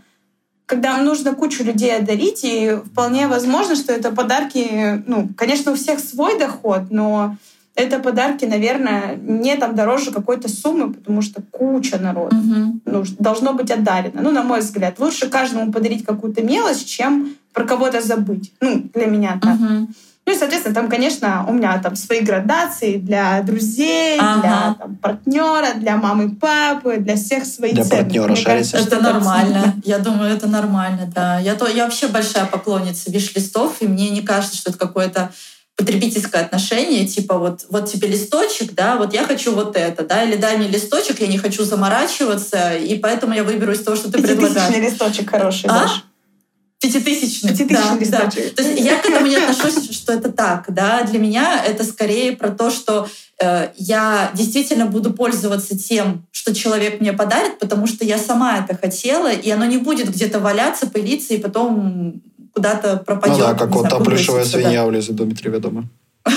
[0.65, 5.99] когда нужно кучу людей одарить, и вполне возможно, что это подарки, ну, конечно, у всех
[5.99, 7.36] свой доход, но
[7.76, 12.82] это подарки, наверное, не там дороже какой-то суммы, потому что куча народу Мгм.
[12.86, 14.21] ну, должно быть одарено.
[14.21, 18.54] Ну, на мой взгляд, лучше каждому подарить какую-то мелочь, чем про кого-то забыть.
[18.62, 19.60] Ну, для меня так.
[19.60, 19.93] Мгм.
[20.25, 24.41] Ну и, соответственно, там, конечно, у меня там свои градации для друзей, Ага.
[24.41, 28.03] для там, партнера, для мамы, папы, для всех свои Для цены.
[28.03, 28.71] партнера Мне шарите?
[28.71, 29.75] кажется, Это нормально.
[29.83, 31.39] Я думаю, это нормально, да.
[31.39, 35.31] Я, то, я вообще большая поклонница виш-листов, и мне не кажется, что это какое-то
[35.75, 40.36] потребительское отношение, типа вот, вот тебе листочек, да, вот я хочу вот это, да, или
[40.38, 44.21] дай мне листочек, я не хочу заморачиваться, и поэтому я выберу из того, что ты
[44.21, 44.73] предлагаешь.
[44.77, 45.81] Листочек хороший А?
[45.81, 46.03] дашь.
[46.84, 47.52] Пятитысячный.
[47.52, 48.30] Пятитысячный да, да.
[48.30, 50.65] То есть я к этому не отношусь, что это так.
[50.67, 51.04] Да?
[51.04, 53.08] Для меня это скорее про то, что
[53.41, 58.76] э, я действительно буду пользоваться тем, что человек мне подарит, потому что я сама это
[58.76, 62.22] хотела, и оно не будет где-то валяться, пылиться, и потом
[62.54, 63.38] куда-то пропадет.
[63.38, 64.63] Ну да, как вот та плюшевая выбросится, да.
[64.63, 65.86] свинья влезет до Дмитрия дома.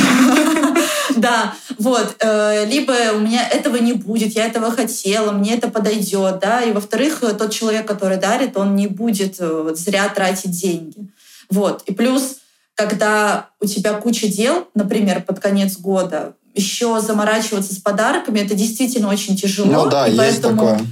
[1.20, 2.16] Да, вот.
[2.20, 6.60] э, Либо у меня этого не будет, я этого хотела, мне это подойдет, да.
[6.62, 11.08] И во-вторых, э, тот человек, который дарит, он не будет э, зря тратить деньги.
[11.50, 11.82] Вот.
[11.86, 12.36] И плюс,
[12.74, 19.08] когда у тебя куча дел, например, под конец года, еще заморачиваться с подарками, это действительно
[19.08, 19.84] очень тяжело.
[19.84, 20.86] Ну да, и есть поэтому- такое.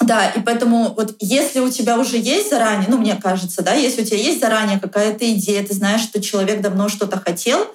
[0.00, 4.02] да, и поэтому вот если у тебя уже есть заранее, ну, мне кажется, да, если
[4.02, 7.66] у тебя есть заранее какая-то идея, ты знаешь, что человек давно что-то хотел,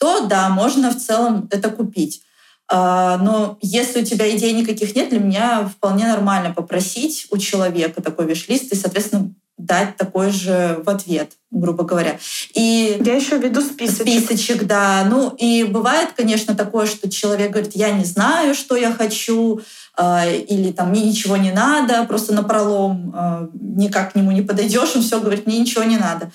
[0.00, 2.22] то да, можно в целом это купить.
[2.68, 8.00] А, Но если у тебя идей никаких нет, для меня вполне нормально попросить у человека
[8.00, 12.18] такой виш-лист и, соответственно, дать такой же в ответ, грубо говоря.
[12.54, 14.08] И Я еще веду списочек.
[14.08, 15.04] списочек, да.
[15.04, 19.60] Ну и бывает, конечно, такое, что человек говорит, я не знаю, что я хочу,
[19.98, 24.40] э, или там мне ничего не надо, просто на пролом э, никак к нему не
[24.40, 26.30] подойдешь, он все говорит, мне ничего не надо.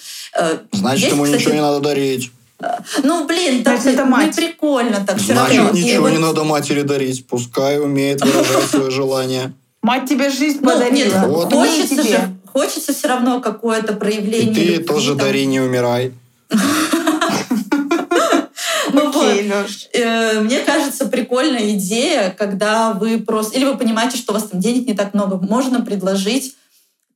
[0.71, 2.31] Значит, есть, ему кстати, ничего не надо дарить.
[3.03, 4.35] Ну, блин, так Значит, это не мать.
[4.35, 5.77] прикольно так все Значит, равно.
[5.77, 7.27] И ничего вот- не надо матери дарить.
[7.27, 9.53] Пускай умеет выражать свое желание.
[9.81, 11.27] Мать тебе жизнь Ну, нет, подарила.
[11.27, 11.51] Вот.
[11.53, 12.17] Мне и хочется тебе.
[12.17, 14.51] же, хочется все равно какое-то проявление.
[14.51, 15.17] И ты любви, тоже там.
[15.27, 16.13] дари, не умирай.
[18.93, 19.25] Ну, вот.
[19.93, 23.57] Э, Мне кажется, прикольная идея, когда вы просто...
[23.57, 25.37] Или вы понимаете, что у вас там денег не так много.
[25.37, 26.55] Можно предложить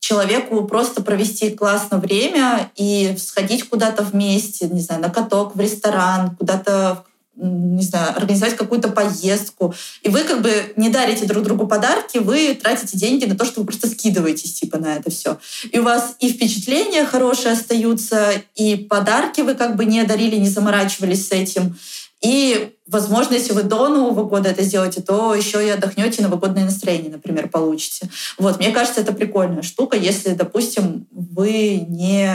[0.10, 6.36] человеку просто провести классно время и сходить куда-то вместе, не знаю, на каток, в ресторан,
[6.36, 7.04] куда-то
[7.42, 9.74] не знаю, организовать какую-то поездку.
[10.02, 13.62] И вы как бы не дарите друг другу подарки, вы тратите деньги на то, что
[13.62, 15.38] вы просто скидываетесь типа на это все.
[15.72, 20.50] И у вас и впечатления хорошие остаются, и подарки вы как бы не дарили, не
[20.50, 21.78] заморачивались с этим.
[22.22, 27.10] И, возможно, если вы до Нового года это сделаете, то еще и отдохнете, новогодное настроение,
[27.12, 28.10] например, получите.
[28.38, 32.30] Вот, мне кажется, это прикольная штука, если, допустим, вы не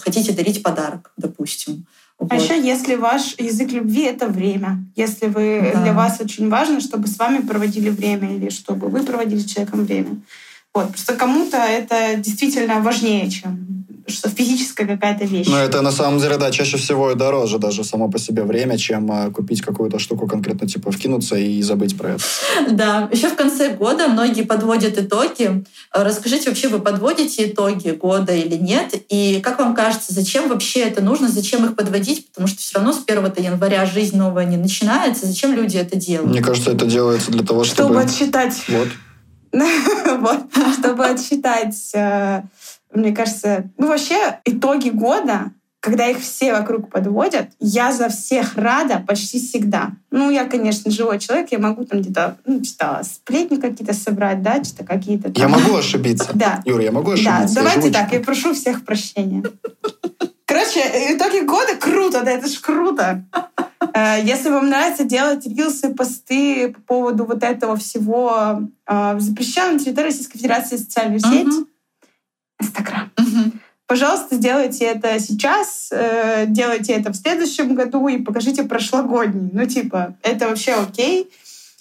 [0.00, 1.86] хотите дарить подарок, допустим.
[2.18, 2.42] А Вот.
[2.42, 4.84] еще, если ваш язык любви— это время.
[4.96, 5.82] Если вы, Да.
[5.82, 9.84] для вас очень важно, чтобы с вами проводили время или чтобы вы проводили с человеком
[9.86, 10.20] время.
[10.74, 10.88] Вот.
[10.88, 13.79] Просто кому-то это действительно важнее, чем
[14.12, 15.46] что физическая какая-то вещь.
[15.48, 18.78] Но это на самом деле, да, чаще всего и дороже даже само по себе время,
[18.78, 22.24] чем э, купить какую-то штуку конкретно, типа вкинуться и забыть про это.
[22.70, 25.64] Да, еще в конце года многие подводят итоги.
[25.94, 28.94] Э, Расскажите, вообще вы подводите итоги года или нет?
[29.08, 32.28] И как вам кажется, зачем вообще это нужно, зачем их подводить?
[32.28, 35.26] Потому что все равно с 1 января жизнь новая не начинается.
[35.26, 36.30] Зачем люди это делают?
[36.30, 38.02] Мне кажется, это делается для того, чтобы чтобы...
[38.02, 38.88] отсчитать Вот.
[40.20, 40.42] вот,
[40.78, 42.42] чтобы отсчитать, э,
[42.92, 49.02] мне кажется, ну вообще итоги года, когда их все вокруг подводят, я за всех рада
[49.06, 49.92] почти всегда.
[50.10, 54.62] Ну, я, конечно, живой человек, я могу там где-то, ну, что сплетни какие-то собрать, да,
[54.62, 55.28] что-то какие-то.
[55.28, 55.52] Я там.
[55.52, 56.30] могу ошибиться.
[56.34, 56.60] Да.
[56.66, 57.48] Юра, я могу Да, ошибиться.
[57.48, 59.42] Я давайте живой так, я прошу всех прощения.
[60.44, 60.80] Короче,
[61.14, 63.24] итоги года круто, да, это ж круто.
[63.94, 69.78] Э, Если вам нравится делать рилсы, посты по поводу вот этого всего, э, запрещенной на
[69.78, 71.66] территории Российской Федерации социальную сеть.
[72.60, 73.10] Инстаграм.
[73.90, 79.50] Пожалуйста, сделайте это сейчас, э, делайте это в следующем году и покажите прошлогодний.
[79.52, 81.28] Ну, типа, это вообще окей,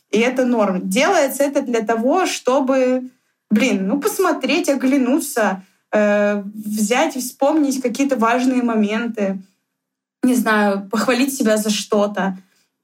[0.10, 0.90] и это норм.
[0.90, 3.12] Делается это для того, чтобы,
[3.52, 5.62] блин, ну, посмотреть, оглянуться,
[5.92, 9.38] э, взять и вспомнить какие-то важные моменты,
[10.24, 12.40] не знаю, похвалить себя за что-то.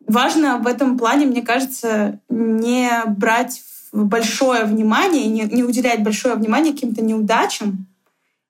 [0.07, 6.35] Важно в этом плане, мне кажется, не брать в большое внимание, не, не уделять большое
[6.35, 7.87] внимание каким-то неудачам,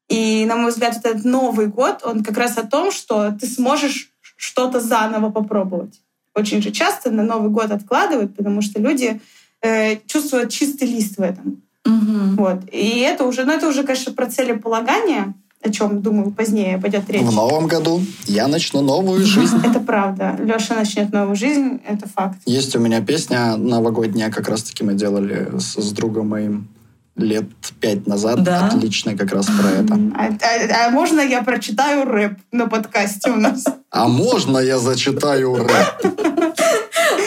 [0.08, 3.48] и, на мой взгляд, вот этот Новый год, он как раз о том, что ты
[3.48, 6.02] сможешь что-то заново попробовать.
[6.36, 9.20] Очень же часто на Новый год откладывают, потому что люди
[9.62, 11.64] э, чувствуют чистый лист в этом.
[11.86, 12.36] Мгм.
[12.36, 12.60] Вот.
[12.72, 15.34] И это уже, ну, это уже, конечно, про целеполагание,
[15.66, 17.22] о чем, думаю, позднее пойдет речь.
[17.22, 19.58] В новом году я начну новую жизнь.
[19.64, 20.36] Это правда.
[20.40, 22.38] Леша начнет новую жизнь, это факт.
[22.46, 26.68] Есть у меня песня новогодняя, как раз-таки мы делали с, с другом моим
[27.16, 27.46] лет
[27.80, 28.44] пять назад.
[28.44, 28.68] Да.
[28.68, 29.94] Отлично как раз про это.
[30.16, 33.64] А, а- а можно я прочитаю рэп на подкасте у нас?
[33.90, 36.14] А можно я зачитаю рэп?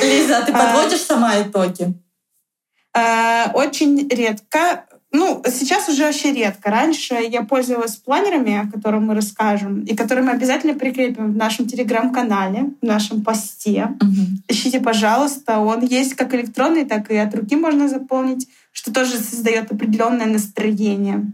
[0.02, 0.58] Лиза, а ты А.
[0.74, 1.94] подводишь сама итоги?
[2.94, 4.84] Э, Очень редко.
[5.10, 6.70] Ну, сейчас уже вообще редко.
[6.70, 11.66] Раньше я пользовалась планерами, о которых мы расскажем, и которые мы обязательно прикрепим в нашем
[11.66, 13.88] телеграм-канале, в нашем посте.
[14.02, 14.42] Мгм.
[14.48, 15.60] Ищите, пожалуйста.
[15.60, 21.24] Он есть как электронный, так и от руки можно заполнить, что тоже создает определенное настроение.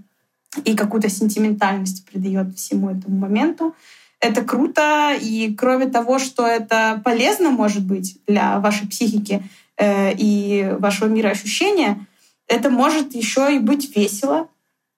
[0.64, 3.74] и какую-то сентиментальность придает всему этому моменту.
[4.20, 9.42] Это круто, и кроме того, что это полезно может быть для вашей психики
[9.76, 12.06] э, и вашего мира ощущения,
[12.48, 14.48] это может еще и быть весело.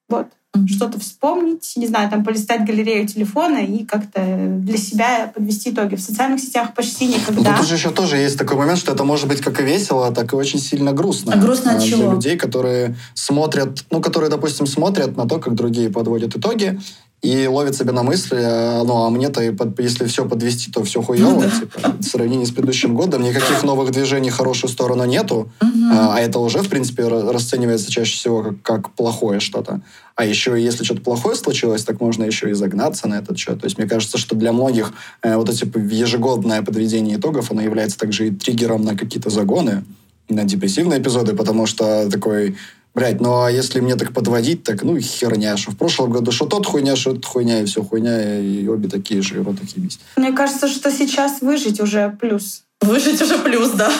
[0.09, 0.69] Вот mm-hmm.
[0.69, 4.21] что-то вспомнить, не знаю, там полистать галерею телефона и как-то
[4.61, 5.97] для себя подвести итоги.
[5.97, 7.53] В социальных сетях почти никогда.
[7.53, 10.13] Но тут же еще тоже есть такой момент, что это может быть как и весело,
[10.13, 11.33] так и очень сильно грустно.
[11.35, 12.03] А грустно от чего?
[12.03, 16.81] Для людей, которые смотрят, ну, которые, допустим, смотрят на то, как другие подводят итоги,
[17.27, 19.43] и ловит себя на мысли, а, ну, а мне-то,
[19.79, 23.25] если все подвести, то все хуево, ну, типа, в сравнении с предыдущим годом.
[23.25, 28.17] Никаких новых движений в хорошую сторону нету, а, а это уже, в принципе, расценивается чаще
[28.17, 29.81] всего как, как плохое что-то.
[30.15, 33.61] А еще, если что-то плохое случилось, так можно еще и загнаться на этот счет.
[33.61, 37.99] То есть мне кажется, что для многих э, вот эти ежегодное подведение итогов, оно является
[37.99, 39.85] также и триггером на какие-то загоны,
[40.29, 42.57] на депрессивные эпизоды, потому что такой
[42.97, 46.47] Блять, ну а если мне так подводить, так ну херня, что в прошлом году что
[46.47, 49.85] тот хуйня, что это хуйня, и все хуйня, и обе такие же, и вот такие
[49.85, 50.01] есть.
[50.17, 52.63] Мне кажется, что сейчас выжить уже плюс.
[52.81, 53.93] Выжить уже плюс, да.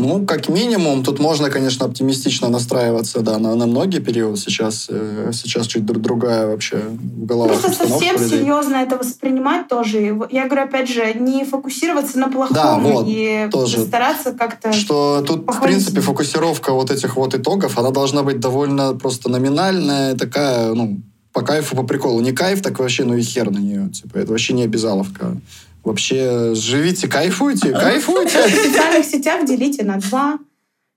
[0.00, 4.36] Ну, как минимум, тут можно, конечно, оптимистично настраиваться, да, на, на многие периоды.
[4.36, 7.48] Сейчас, э, сейчас чуть другая вообще голова.
[7.48, 10.18] Просто совсем серьезно это воспринимать тоже.
[10.30, 13.80] Я говорю, опять же, не фокусироваться на плохом да, вот, и тоже.
[13.84, 14.72] стараться как-то...
[14.72, 15.76] Что тут, похвалить.
[15.76, 21.00] в принципе, фокусировка вот этих вот итогов, она должна быть довольно просто номинальная, такая, ну,
[21.32, 22.20] по кайфу, по приколу.
[22.20, 23.88] Не кайф, так вообще, ну и хер на нее.
[23.90, 25.36] Типа, это вообще не обязаловка.
[25.84, 28.46] Вообще, живите, кайфуйте, кайфуйте.
[28.46, 30.38] В социальных сетях делите на два.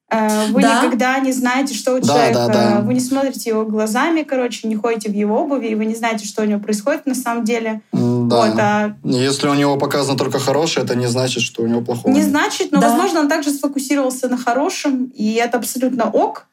[0.10, 0.84] Э, вы да.
[0.84, 2.34] никогда не знаете, что у да, человека.
[2.34, 2.82] Да, да.
[2.82, 6.26] Вы не смотрите его глазами, короче, не ходите в его обуви, и вы не знаете,
[6.26, 7.82] что у него происходит на самом деле.
[7.92, 8.00] Да.
[8.00, 8.96] Вот, а...
[9.04, 12.14] Если у него показано только хорошее, это не значит, что у него плохое.
[12.14, 12.90] Не значит, но, да.
[12.90, 16.48] возможно, он также сфокусировался на хорошем, и это абсолютно ок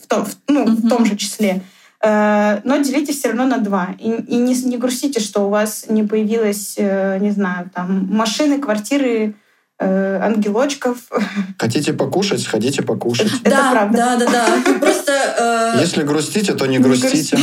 [0.00, 0.72] в том, в, ну, угу.
[0.72, 1.62] в том же числе.
[2.04, 3.94] Э, но делите все равно на два.
[3.98, 8.58] И, и не, не грустите, что у вас не появилось, э, не знаю, там, машины,
[8.58, 9.34] квартиры,
[9.78, 10.98] э, ангелочков.
[11.58, 13.32] Хотите покушать, хотите покушать.
[13.44, 13.96] Это да, правда.
[13.96, 14.78] Да, да, да.
[14.80, 15.76] Просто...
[15.80, 17.38] Если грустите, то не грустите.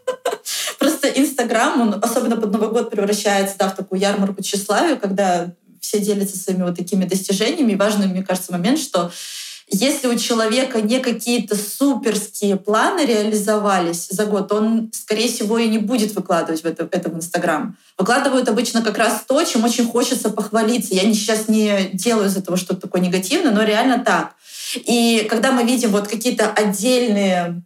[0.78, 6.00] Просто Инстаграм, он особенно под Новый год превращается да, в такую ярмарку тщеславия, когда все
[6.00, 7.72] делятся своими вот такими достижениями.
[7.72, 9.10] И важный, мне кажется, момент, что
[9.72, 15.78] если у человека не какие-то суперские планы реализовались за год, он, скорее всего, и не
[15.78, 17.76] будет выкладывать в это, это в Инстаграм.
[17.96, 20.94] Выкладывают обычно как раз то, чем очень хочется похвалиться.
[20.94, 24.34] Я сейчас не делаю из этого что-то такое негативное, но реально так.
[24.74, 27.62] И когда мы видим вот какие-то отдельные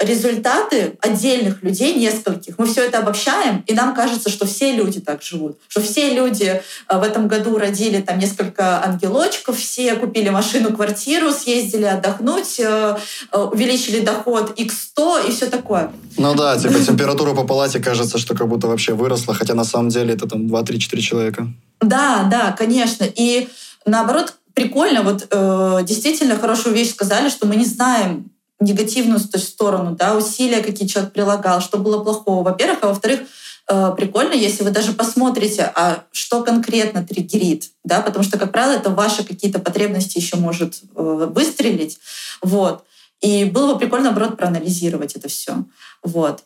[0.00, 5.22] результаты отдельных людей, нескольких, мы все это обобщаем, и нам кажется, что все люди так
[5.22, 10.72] живут, что все люди э, в этом году родили там несколько ангелочков, все купили машину,
[10.72, 12.96] квартиру, съездили отдохнуть, э,
[13.30, 15.92] э, увеличили доход x100 и все такое.
[16.16, 19.90] Ну да, типа температура по палате кажется, что как будто вообще выросла, хотя на самом
[19.90, 21.46] деле это там 2-3-4 человека.
[21.82, 23.04] Да, да, конечно.
[23.04, 23.48] И
[23.84, 30.16] наоборот, прикольно, вот э, действительно хорошую вещь сказали, что мы не знаем, негативную сторону, да,
[30.16, 33.20] усилия, какие человек прилагал, что было плохого, во-первых, а во-вторых,
[33.68, 38.72] э, прикольно, если вы даже посмотрите, а что конкретно триггерит, да, потому что, как правило,
[38.72, 41.98] это ваши какие-то потребности еще может э, выстрелить,
[42.42, 42.84] вот.
[43.20, 45.64] И было бы прикольно, наоборот, проанализировать это все,
[46.02, 46.44] вот.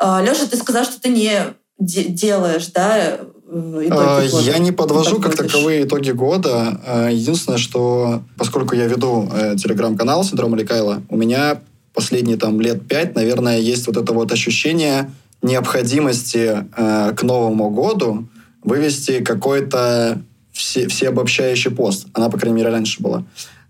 [0.00, 4.44] Э, Леша, ты сказал, что ты не делаешь, да, итоги а, года?
[4.44, 6.80] Я не подвожу как таковые итоги года.
[6.86, 11.60] А, единственное, что поскольку я веду э, телеграм-канал «Синдром Аликайла», у меня
[11.92, 15.10] последние там лет пять, наверное, есть вот это вот ощущение
[15.42, 18.26] необходимости э, к Новому году
[18.62, 22.06] вывести какой-то все, всеобобщающий пост.
[22.14, 23.24] Она, по крайней мере, раньше была.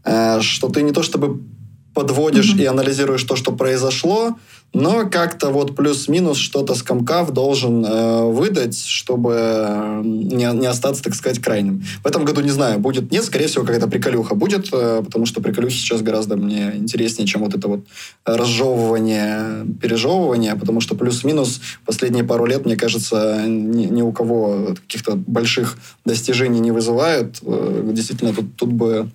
[0.04, 1.40] Э, что ты не то чтобы
[1.94, 2.62] подводишь mm-hmm.
[2.62, 4.36] и анализируешь то, что произошло,
[4.74, 11.38] но как-то вот плюс-минус что-то скомкав должен э, выдать, чтобы не, не остаться, так сказать,
[11.38, 11.84] крайним.
[12.02, 15.40] В этом году, не знаю, будет, нет, скорее всего, какая-то приколюха будет, э, потому что
[15.40, 17.86] приколюхи сейчас гораздо мне интереснее, чем вот это вот
[18.24, 25.14] разжевывание, пережевывание, потому что плюс-минус последние пару лет, мне кажется, ни, ни у кого каких-то
[25.14, 27.38] больших достижений не вызывают.
[27.42, 29.08] Э, действительно, тут, тут бы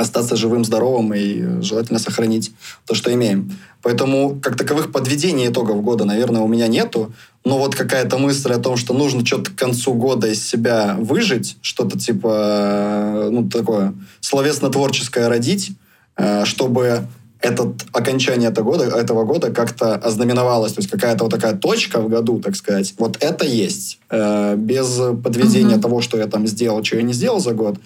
[0.00, 2.52] остаться живым, здоровым и желательно сохранить
[2.86, 3.56] то, что имеем.
[3.82, 7.12] Поэтому как таковых подведений итогов года, наверное, у меня нету.
[7.44, 11.56] Но вот какая-то мысль о том, что нужно что-то к концу года из себя выжить,
[11.62, 15.72] что-то типа, ну, такое словесно-творческое родить,
[16.16, 17.06] э, чтобы
[17.40, 22.08] этот окончание этого года, этого года как-то ознаменовалось, то есть какая-то вот такая точка в
[22.10, 23.98] году, так сказать, вот это есть.
[24.10, 25.80] Э, без подведения mm-hmm.
[25.80, 27.76] того, что я там сделал, что я не сделал за год,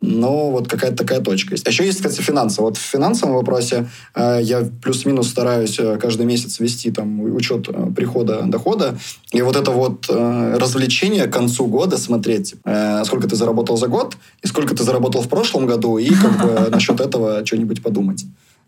[0.00, 1.66] но вот какая-то такая точка есть.
[1.66, 2.62] А еще есть, кстати, финансы.
[2.62, 7.90] Вот в финансовом вопросе э, я плюс-минус стараюсь э, каждый месяц вести там учет э,
[7.96, 8.96] прихода, дохода.
[9.32, 13.88] И вот это вот э, развлечение к концу года смотреть, э, сколько ты заработал за
[13.88, 18.24] год и сколько ты заработал в прошлом году, и как бы насчет этого что-нибудь подумать.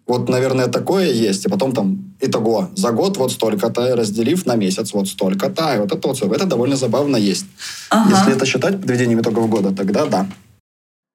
[0.08, 1.46] Вот, наверное, такое есть.
[1.46, 2.70] И потом там итого.
[2.74, 5.76] За год вот столько-то, разделив на месяц вот столько-то.
[5.76, 6.26] И вот это вот все.
[6.26, 7.46] Это довольно забавно есть.
[7.90, 8.16] Ага.
[8.16, 10.26] Если это считать подведением итогов года, тогда да.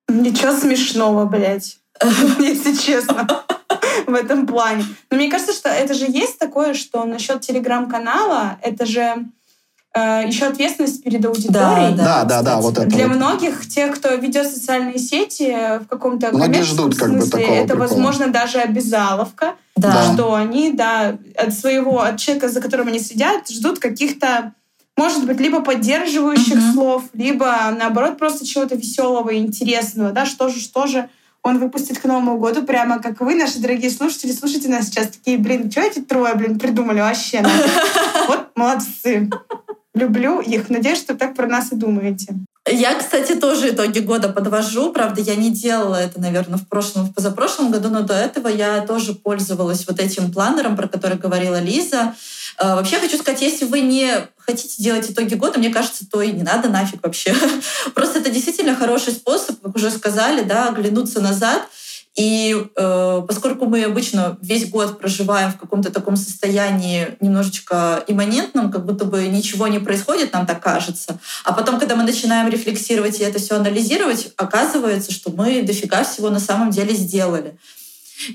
[0.07, 1.77] Ничего смешного, блядь.
[2.39, 3.27] Если честно.
[4.07, 4.85] В этом плане.
[5.09, 9.25] Но мне кажется, что это же есть такое, что насчет телеграм-канала, это же
[9.95, 11.95] э, еще ответственность перед аудиторией.
[11.95, 12.87] Да, да, да, вот это.
[12.87, 13.15] Для вот.
[13.15, 17.55] многих тех, кто ведет социальные сети в каком-то Многие коммерческом ждут как бы смысле, такого
[17.55, 17.87] это, прикола.
[17.87, 20.13] возможно, даже обязаловка, Да.
[20.13, 24.53] что они, да, от своего, от человека, за которым они сидят, ждут каких-то,
[24.97, 26.73] может быть, либо поддерживающих Мгм.
[26.73, 31.09] слов, либо, наоборот, просто чего-то веселого и интересного, да, что же, что же
[31.43, 35.37] он выпустит к Новому году, прямо как вы, наши дорогие слушатели, слушайте нас сейчас, такие,
[35.37, 37.41] блин, что эти трое, блин, придумали вообще?
[37.41, 37.71] нафиг?»
[38.27, 39.29] Вот молодцы.
[39.93, 40.69] Люблю их.
[40.69, 42.33] Надеюсь, что так про нас и думаете.
[42.69, 44.91] Я, кстати, тоже итоги года подвожу.
[44.91, 48.81] Правда, я не делала это, наверное, в прошлом, в позапрошлом году, но до этого я
[48.81, 52.15] тоже пользовалась вот этим планером, про который говорила Лиза.
[52.59, 56.31] Э, Вообще хочу сказать, если вы не хотите делать итоги года, мне кажется, то и
[56.31, 57.35] не надо нафиг вообще.
[57.93, 61.67] Просто это действительно хороший способ, как уже сказали, да, оглянуться назад.
[62.15, 68.85] И э, поскольку мы обычно весь год проживаем в каком-то таком состоянии немножечко имманентном, как
[68.85, 71.19] будто бы ничего не происходит, нам так кажется.
[71.43, 76.29] А потом, когда мы начинаем рефлексировать и это все анализировать, оказывается, что мы дофига всего
[76.29, 77.57] на самом деле сделали.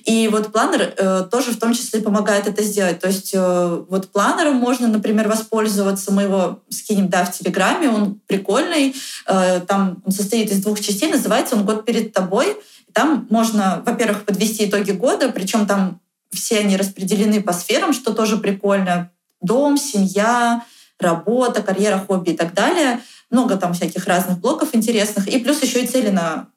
[0.05, 3.01] И вот планер э, тоже в том числе помогает это сделать.
[3.01, 6.13] То есть э, вот планером можно, например, воспользоваться.
[6.13, 8.95] Мы его скинем да, в Телеграме, он прикольный.
[9.27, 12.57] Э, там он состоит из двух частей, называется он «Год перед тобой».
[12.93, 16.01] Там можно, во-первых, подвести итоги года, причем там
[16.33, 19.11] все они распределены по сферам, что тоже прикольно.
[19.41, 20.65] Дом, семья,
[20.99, 23.01] работа, карьера, хобби и так далее.
[23.31, 25.29] Много там всяких разных блоков интересных.
[25.29, 26.49] И плюс еще и цели на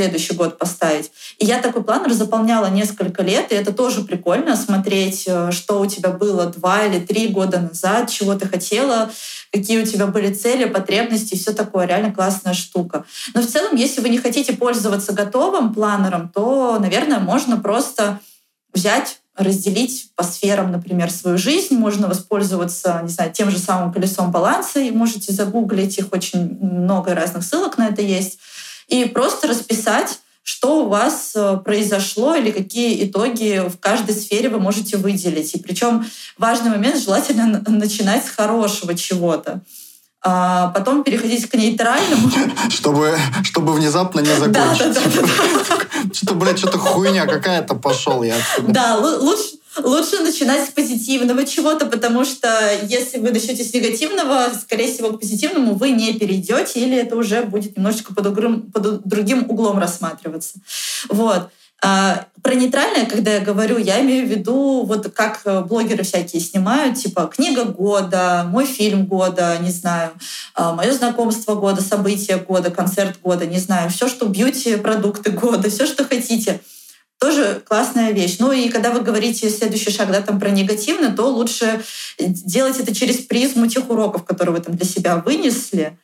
[0.00, 1.12] следующий год поставить.
[1.38, 5.86] И я такой планер заполняла несколько лет, и это тоже прикольно смотреть, э, что у
[5.86, 9.10] тебя было два или три года назад, чего ты хотела,
[9.52, 11.86] какие у тебя были цели, потребности, все такое.
[11.86, 13.04] Реально классная штука.
[13.34, 18.20] Но в целом, если вы не хотите пользоваться готовым планером, то, наверное, можно просто
[18.72, 21.74] взять разделить по сферам, например, свою жизнь.
[21.74, 24.80] Можно воспользоваться, не знаю, тем же самым колесом баланса.
[24.80, 28.38] И можете загуглить их, очень много разных ссылок на это есть.
[28.90, 34.58] И просто расписать, что у вас э, произошло или какие итоги в каждой сфере вы
[34.58, 35.54] можете выделить.
[35.54, 36.04] И причем
[36.38, 39.60] важный момент, желательно начинать с хорошего чего-то.
[40.22, 42.30] А потом переходить к нейтральному.
[42.70, 44.92] Чтобы, чтобы внезапно не закончить.
[44.92, 46.10] да, да, да.
[46.12, 48.34] Что-то, блядь, что-то хуйня какая-то пошел я.
[48.66, 52.48] Да, лу- лучше, лучше начинать с позитивного чего-то, потому что
[52.82, 57.42] если вы начнете с негативного, скорее всего, к позитивному вы не перейдете, или это уже
[57.42, 60.58] будет немножечко под, угрым- под другим углом рассматриваться.
[61.08, 61.50] Вот.
[61.82, 66.42] А про нейтральное, когда я говорю, я имею в виду, вот как э, блогеры всякие
[66.42, 70.10] снимают, типа книга года, мой фильм года, не знаю,
[70.54, 76.04] мое знакомство года, событие года, концерт года, не знаю, все, что бьюти-продукты года, все, что
[76.04, 76.60] хотите
[77.20, 78.36] тоже классная вещь.
[78.38, 81.82] Ну и когда вы говорите следующий шаг да, там, про негативно, то лучше
[82.18, 85.98] делать это через призму тех уроков, которые вы там для себя вынесли,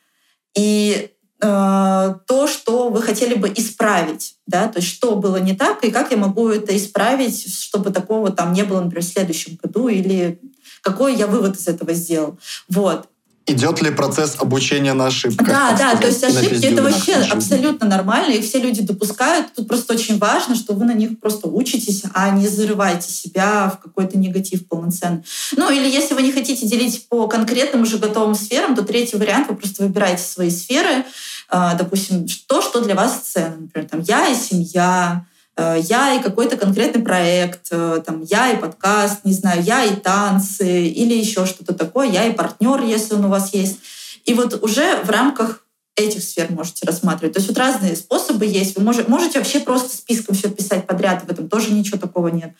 [0.55, 1.09] и
[1.41, 5.91] э, то, что вы хотели бы исправить, да, то есть что было не так, и
[5.91, 10.39] как я могу это исправить, чтобы такого там не было, например, в следующем году, или
[10.81, 12.37] какой я вывод из этого сделал.
[12.69, 13.09] Вот.
[13.49, 15.47] Идет ли процесс обучения на ошибках?
[15.47, 19.53] Да, да, то есть ошибки это вообще абсолютно нормально, и все люди допускают.
[19.55, 23.81] Тут просто очень важно, что вы на них просто учитесь, а не зарываете себя в
[23.81, 25.23] какой-то негатив полноценный.
[25.55, 29.47] Ну или если вы не хотите делить по конкретным уже готовым сферам, то третий вариант,
[29.49, 31.05] вы просто выбираете свои сферы,
[31.49, 33.55] э, допустим, то, что для вас ценно.
[33.61, 35.25] Например, там я и семья,
[35.57, 40.87] я и какой-то конкретный проект, э, там, я и подкаст, не знаю, я и танцы
[40.87, 43.79] или еще что-то такое, я и партнер, если он у вас есть.
[44.25, 45.63] И вот уже в рамках
[45.95, 47.33] этих сфер можете рассматривать.
[47.33, 48.77] То есть вот разные способы есть.
[48.77, 52.53] Вы можете, можете вообще просто списком все писать подряд, в этом тоже ничего такого нет.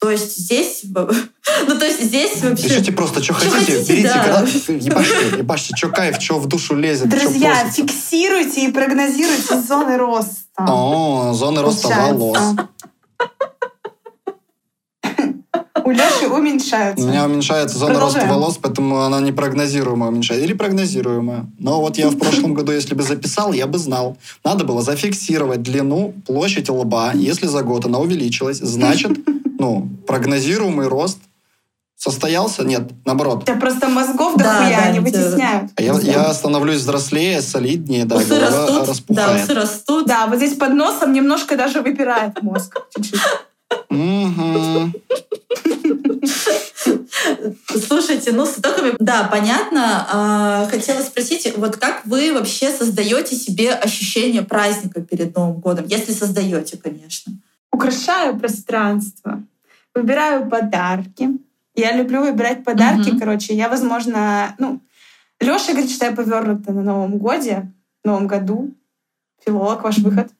[0.00, 2.68] То есть здесь, ну то есть здесь вообще...
[2.68, 4.22] Пишите просто, что хотите, хотите, берите, да.
[4.22, 10.36] когда- ебашьте, ебашьте, что кайф, что в душу лезет, Друзья, фиксируйте и прогнозируйте зоны роста.
[10.58, 12.38] О, зоны роста волос.
[15.84, 17.06] У Леши У уменьшаются.
[17.06, 20.44] меня уменьшается зона роста волос, поэтому она непрогнозируемая уменьшается.
[20.44, 21.46] Или прогнозируемая.
[21.58, 24.18] Но вот я в прошлом году, если бы записал, я бы знал.
[24.44, 27.12] Надо было зафиксировать длину, площадь лба.
[27.14, 29.12] Если за год она увеличилась, значит,
[29.58, 31.18] ну, прогнозируемый рост
[31.96, 32.64] состоялся?
[32.64, 33.42] Нет, наоборот.
[33.42, 35.72] У тебя просто мозгов Да, дохуя, да, они вытесняют.
[35.76, 39.44] А Я, я становлюсь взрослее, солиднее, да, усы голова растут, да, распухает.
[39.44, 40.06] усы растут.
[40.06, 42.80] Да, вот здесь под носом немножко даже выпирает мозг.
[42.94, 43.20] Чуть-чуть.
[47.86, 50.06] Слушайте, ну с итогами, да, понятно.
[50.10, 56.12] А, хотела спросить, вот как вы вообще создаете себе ощущение праздника перед Новым годом, если
[56.12, 57.32] создаете, конечно.
[57.72, 59.42] Украшаю пространство,
[59.94, 61.30] выбираю подарки.
[61.74, 63.20] Я люблю выбирать подарки, Мгм.
[63.20, 63.54] короче.
[63.54, 64.80] Я, возможно, ну,
[65.40, 67.70] Леша говорит, что я повернута на Новом годе,
[68.04, 68.74] Новом году.
[69.44, 70.32] Филолог, ваш выход.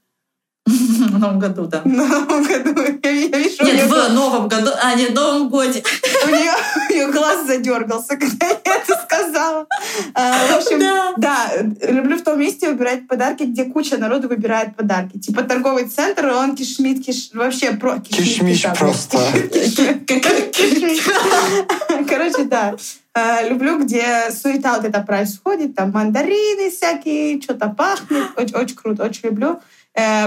[0.69, 1.81] В Новом году, да.
[1.85, 2.75] В Новом году.
[3.03, 5.83] Я, я вижу, Нет, в глаз- Новом году, а нет, в Новом годе.
[6.27, 6.53] у нее,
[6.91, 9.67] у неё глаз задергался, когда я это сказала.
[10.15, 11.15] А, В общем, Да.
[11.17, 11.51] да,
[11.89, 15.19] люблю в том месте выбирать подарки, где куча народу выбирает подарки.
[15.19, 17.31] Типа торговый центр, и он кишмит, киш...
[17.33, 17.99] вообще про...
[18.01, 19.19] кишмит, Кишмиш просто.
[22.09, 22.75] Короче, да.
[23.15, 28.27] Э, Люблю, где суета вот эта происходит, там мандарины всякие, что-то пахнет.
[28.37, 29.61] Очень, очень круто, очень люблю.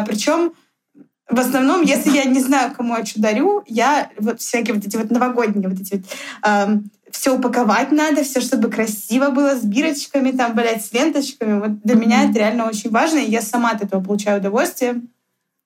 [0.06, 0.54] Причем
[1.30, 4.98] в основном, если я не знаю, кому я что дарю, я вот всякие вот эти
[4.98, 10.56] вот новогодние вот эти вот все упаковать надо, все, чтобы красиво было, с бирочками, там,
[10.56, 11.60] блядь, с ленточками.
[11.60, 15.02] Вот для меня это реально очень важно, и я сама от этого получаю удовольствие.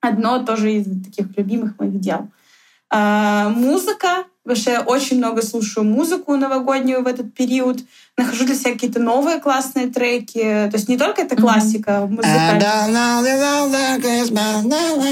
[0.02, 2.30] Одно тоже из таких любимых моих дел.
[2.90, 4.26] А, музыка.
[4.46, 7.80] Вообще я очень много слушаю музыку новогоднюю в этот период.
[8.16, 10.40] Нахожу для себя какие-то новые классные треки.
[10.40, 12.60] То есть не только это классика, музыкальная,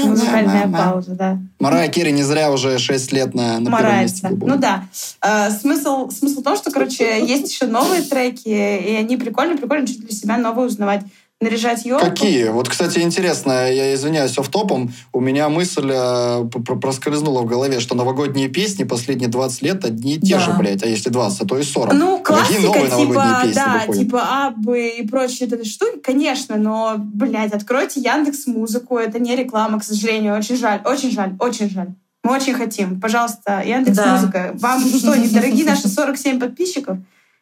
[0.04, 1.38] музыкальная пауза, да.
[1.58, 4.28] Марая Керри не зря уже 6 лет на, на первом месте.
[4.30, 4.84] Ну да.
[5.20, 9.86] А, смысл, смысл в том, что, короче, есть еще новые треки, и они прикольные, прикольно
[9.86, 11.02] что-то для себя новое узнавать.
[11.44, 12.04] Наряжать елку.
[12.04, 12.48] Какие?
[12.48, 16.44] Вот, кстати, интересно, я извиняюсь, офтопом, у меня мысль э,
[16.80, 20.40] проскользнула в голове, что новогодние песни последние 20 лет одни и те Да.
[20.40, 21.92] же, блядь, а если 20, а то и 40.
[21.94, 24.02] Ну, Какие классика, новые новогодние типа, песни да, выходят?
[24.02, 29.78] типа Аббы и прочие эти штуки, конечно, но, блядь, откройте Яндекс Музыку, это не реклама,
[29.80, 31.88] к сожалению, очень жаль, очень жаль, очень жаль.
[32.22, 33.00] Мы очень хотим.
[33.02, 34.14] Пожалуйста, Яндекс Да.
[34.16, 34.50] Музыка.
[34.54, 36.96] Вам что, недорогие наши 47 подписчиков?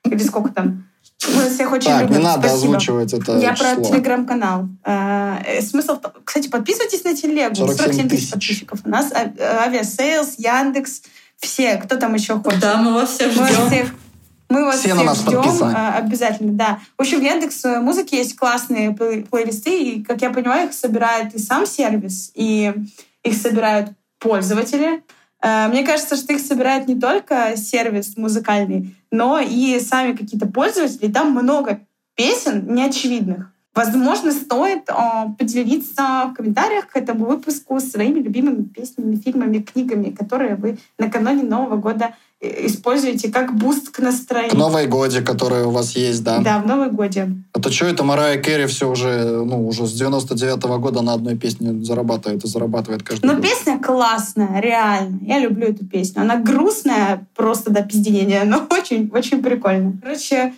[0.04, 0.88] Или сколько там?
[1.28, 2.16] Мы всех очень Так, любим.
[2.18, 2.76] не надо Спасибо.
[2.76, 3.84] озвучивать это Я про число.
[3.84, 4.68] телеграм-канал.
[4.84, 5.98] Э, э, Смысл...
[6.24, 7.54] Кстати, подписывайтесь на телегу.
[7.54, 8.80] 47 47 тысяч подписчиков.
[8.84, 11.02] У нас а- э, Aviasales, Яндекс,
[11.38, 11.76] все.
[11.76, 12.60] Кто там еще хочет?
[12.60, 13.66] Да, мы вас всех Мы вас ждем.
[13.68, 13.94] всех,
[14.48, 15.72] мы вас Все всех на нас ждем, подписаны.
[15.76, 16.78] а, обязательно, да.
[16.98, 20.74] В общем, в Яндекс э, музыки есть классные плей- плейлисты, и, как я понимаю, их
[20.74, 22.72] собирает и сам сервис, и
[23.22, 25.02] их собирают пользователи.
[25.40, 31.12] Э, Мне кажется, что их собирает не только сервис музыкальный, но и сами какие-то пользователи.
[31.12, 31.80] Там много
[32.16, 33.52] песен неочевидных.
[33.74, 34.94] Возможно, стоит э,
[35.38, 41.76] поделиться в комментариях к этому выпуску своими любимыми песнями, фильмами, книгами, которые вы накануне Нового
[41.76, 44.56] года используете как буст к настроению.
[44.56, 46.38] Новой годе, которые у вас есть, да.
[46.38, 47.30] Да, в Новый годе.
[47.52, 51.36] А то что это Мэрайя Кэри все уже, ну, уже с 99 года на одной
[51.36, 53.42] песне зарабатывает и зарабатывает каждый Но год.
[53.42, 55.20] песня классная, реально.
[55.22, 56.22] Я люблю эту песню.
[56.22, 59.92] Она грустная, просто до пиздения, но очень, очень прикольно.
[60.02, 60.52] Короче,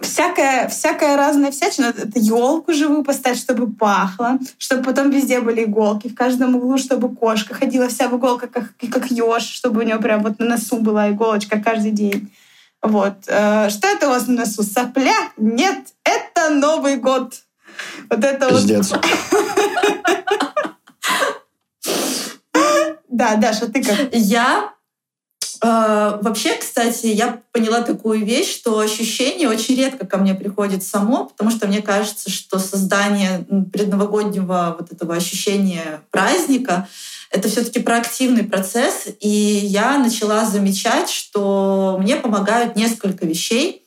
[0.00, 1.86] всякая, всякая разная всячина.
[1.86, 7.14] Это елку живую поставить, чтобы пахло, чтобы потом везде были иголки, в каждом углу, чтобы
[7.14, 10.76] кошка ходила вся в иголках, как, как еж, чтобы у нее прям вот на носу
[10.76, 12.32] была иголочка каждый день.
[12.82, 13.14] Вот.
[13.26, 14.62] Э, Что это у вас на носу?
[14.62, 15.14] Сопля?
[15.36, 17.34] Нет, это Новый год.
[18.10, 18.92] Вот это вот Пиздец.
[23.08, 24.08] Да, Даша, ты как?
[24.10, 24.83] Я э,
[25.64, 31.50] вообще, кстати, я поняла такую вещь, что ощущение очень редко ко мне приходит само, потому
[31.50, 36.88] что мне кажется, что создание предновогоднего вот этого ощущения праздника
[37.30, 43.83] это все-таки проактивный процесс, и я начала замечать, что мне помогают несколько вещей.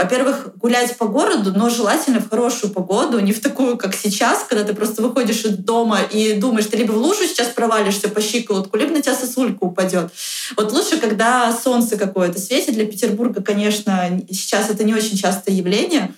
[0.00, 4.62] Во-первых, гулять по городу, но желательно в хорошую погоду, не в такую, как сейчас, когда
[4.62, 8.76] ты просто выходишь из дома и думаешь, ты либо в лужу сейчас провалишься по щиколотку,
[8.76, 10.12] либо на тебя сосулька упадет.
[10.56, 12.74] Вот лучше, когда солнце какое-то светит.
[12.74, 16.14] Для Петербурга, конечно, сейчас это не очень частое явление,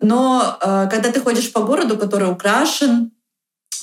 [0.00, 3.10] но э, когда ты ходишь по городу, который украшен,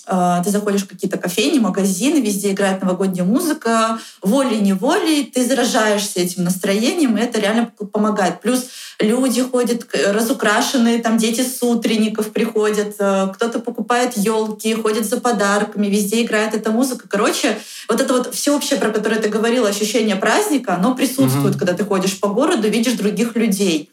[0.07, 7.17] ты заходишь в какие-то кофейни, магазины, везде играет новогодняя музыка, волей-неволей ты заражаешься этим настроением,
[7.17, 8.39] и это реально помогает.
[8.41, 8.67] Плюс
[8.99, 15.87] люди ходят разукрашенные, там дети с утренников приходят, э, кто-то покупает елки, ходит за подарками,
[15.87, 17.07] везде играет эта музыка.
[17.07, 21.59] Короче, вот это вот всеобщее, про которое ты говорила, ощущение праздника, оно присутствует, угу.
[21.59, 23.91] когда ты ходишь по городу, видишь других людей.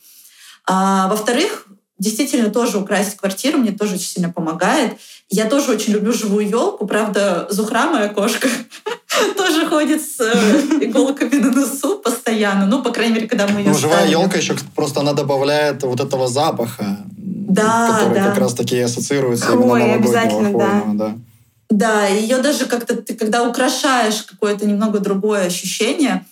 [0.67, 1.67] А, во-вторых,
[1.99, 4.95] действительно тоже украсить квартиру мне тоже очень сильно помогает.
[5.31, 6.87] Я тоже очень люблю живую елку.
[6.87, 8.49] Правда, Зухра, моя кошка,
[9.37, 10.33] тоже ходит с э,
[10.81, 12.67] иголками на носу постоянно.
[12.67, 16.01] Ну, по крайней мере, когда мы ее Ну, живая елка еще просто она добавляет вот
[16.01, 18.27] этого запаха, да, который да.
[18.27, 21.17] как раз таки ассоциируется Хвоя, именно обязательно, да.
[21.71, 26.25] Да, ее даже как-то ты, когда украшаешь какое-то немного другое ощущение,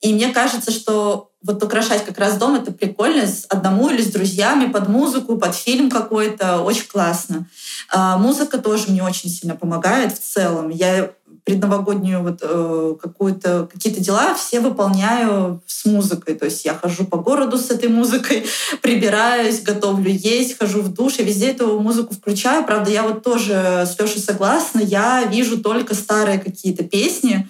[0.00, 4.10] и мне кажется, что вот украшать как раз дом— это прикольно с одному или с
[4.10, 6.60] друзьями под музыку, под фильм какой-то.
[6.60, 7.46] Очень классно.
[7.90, 10.70] А, музыка тоже мне очень сильно помогает в целом.
[10.70, 11.10] Я
[11.44, 16.34] предновогоднюю вот э, какую-то какие-то дела все выполняю с музыкой.
[16.36, 18.46] То есть я хожу по городу с этой музыкой,
[18.82, 22.64] прибираюсь, готовлю есть, хожу в душ, и везде эту музыку включаю.
[22.64, 24.80] Правда, я вот тоже с Лешей согласна.
[24.80, 27.46] Я вижу только старые какие-то песни,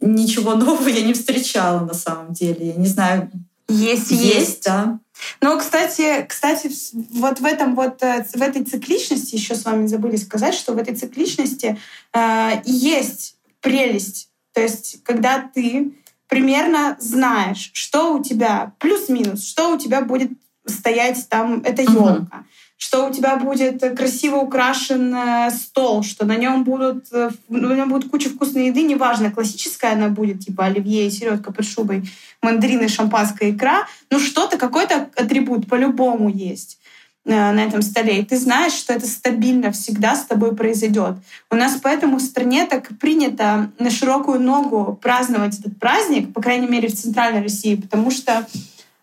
[0.00, 2.68] ничего нового я не встречала на самом деле.
[2.68, 3.30] Я не знаю.
[3.68, 4.24] Есть, есть.
[4.24, 4.98] Есть, да.
[5.42, 6.70] Но, кстати, кстати,
[7.18, 10.78] вот в этом вот э, в этой цикличности еще с вами забыли сказать, что в
[10.78, 11.78] этой цикличности
[12.14, 14.30] э, есть прелесть.
[14.54, 15.92] То есть, когда ты
[16.28, 20.30] примерно знаешь, что у тебя плюс-минус, что у тебя будет
[20.66, 22.28] стоять там эта елка.
[22.30, 22.44] Uh-huh
[22.78, 27.90] что у тебя будет красиво украшен э, стол, что на нем будут, э, на нем
[27.90, 32.08] будет куча вкусной еды, неважно, классическая она будет, типа оливье и селедка под шубой,
[32.40, 36.78] мандарины, шампанское, икра, ну что-то, какой-то атрибут по-любому есть
[37.24, 38.20] э, на этом столе.
[38.20, 41.16] И ты знаешь, что это стабильно всегда с тобой произойдет.
[41.50, 46.68] У нас поэтому в стране так принято на широкую ногу праздновать этот праздник, по крайней
[46.68, 48.46] мере в Центральной России, потому что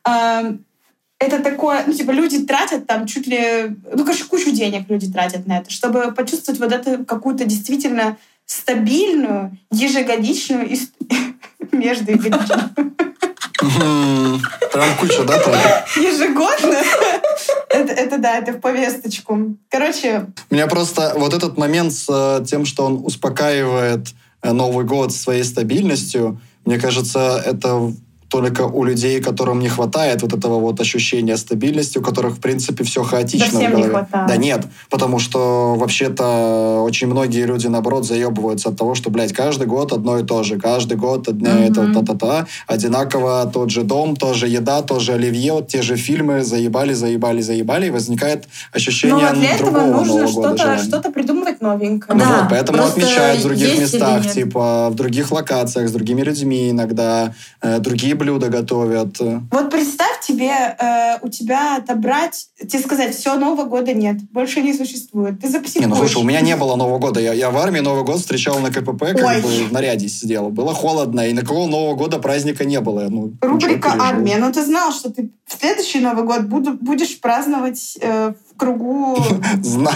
[0.07, 0.57] э,
[1.19, 5.47] это такое, ну, типа, люди тратят там чуть ли, ну, конечно, кучу денег люди тратят
[5.47, 10.77] на это, чтобы почувствовать вот эту какую-то действительно стабильную, ежегодичную и
[11.71, 12.69] междуягодичную.
[14.71, 15.35] Прям куча, да,
[15.95, 16.83] Ежегодно?
[17.69, 19.57] Это, это да, это в повесточку.
[19.69, 20.27] Короче...
[20.49, 24.09] Меня просто вот этот момент с э, тем, что он успокаивает
[24.41, 27.93] э, Новый год своей стабильностью, мне кажется, это
[28.29, 32.83] только у людей, которым не хватает вот этого вот ощущения стабильности, у которых, в принципе,
[32.83, 33.87] все хаотично да всем в голове.
[33.87, 34.27] Не хватает.
[34.27, 39.67] Да нет, потому что вообще-то очень многие люди, наоборот, заебываются от того, что, блядь, каждый
[39.67, 41.71] год одно и то же, каждый год одно mm-hmm.
[41.71, 46.93] это та-та-та, одинаково тот же дом, тоже еда, тоже оливье, вот те же фильмы, заебали,
[46.93, 51.61] заебали, заебали, и возникает ощущение Но для другого этого нужно Нового года что-то, что-то придумывать
[51.61, 52.17] новенькое.
[52.17, 56.21] Ну Да, вот, поэтому просто отмечают в других местах, типа в других локациях, с другими
[56.21, 59.19] людьми иногда, э, другие блюда готовят.
[59.51, 64.73] Вот представь тебе, э, у тебя отобрать, тебе сказать, все, Нового года нет, больше не
[64.73, 65.39] существует.
[65.39, 65.85] Ты запсихуешь.
[65.85, 67.19] Не, ну слушай, у меня не было Нового года.
[67.19, 69.41] Я, я в армии Новый год встречал на КПП, как Ой.
[69.41, 70.49] бы в наряде сидел.
[70.49, 73.07] Было холодно, и никакого Нового года праздника не было.
[73.09, 73.95] Ну, Рубрика.
[73.99, 74.37] «Армия».
[74.37, 79.17] Ну, ты знал, что ты в следующий Новый год буду, будешь праздновать э, кругу,
[79.61, 79.93] Знал,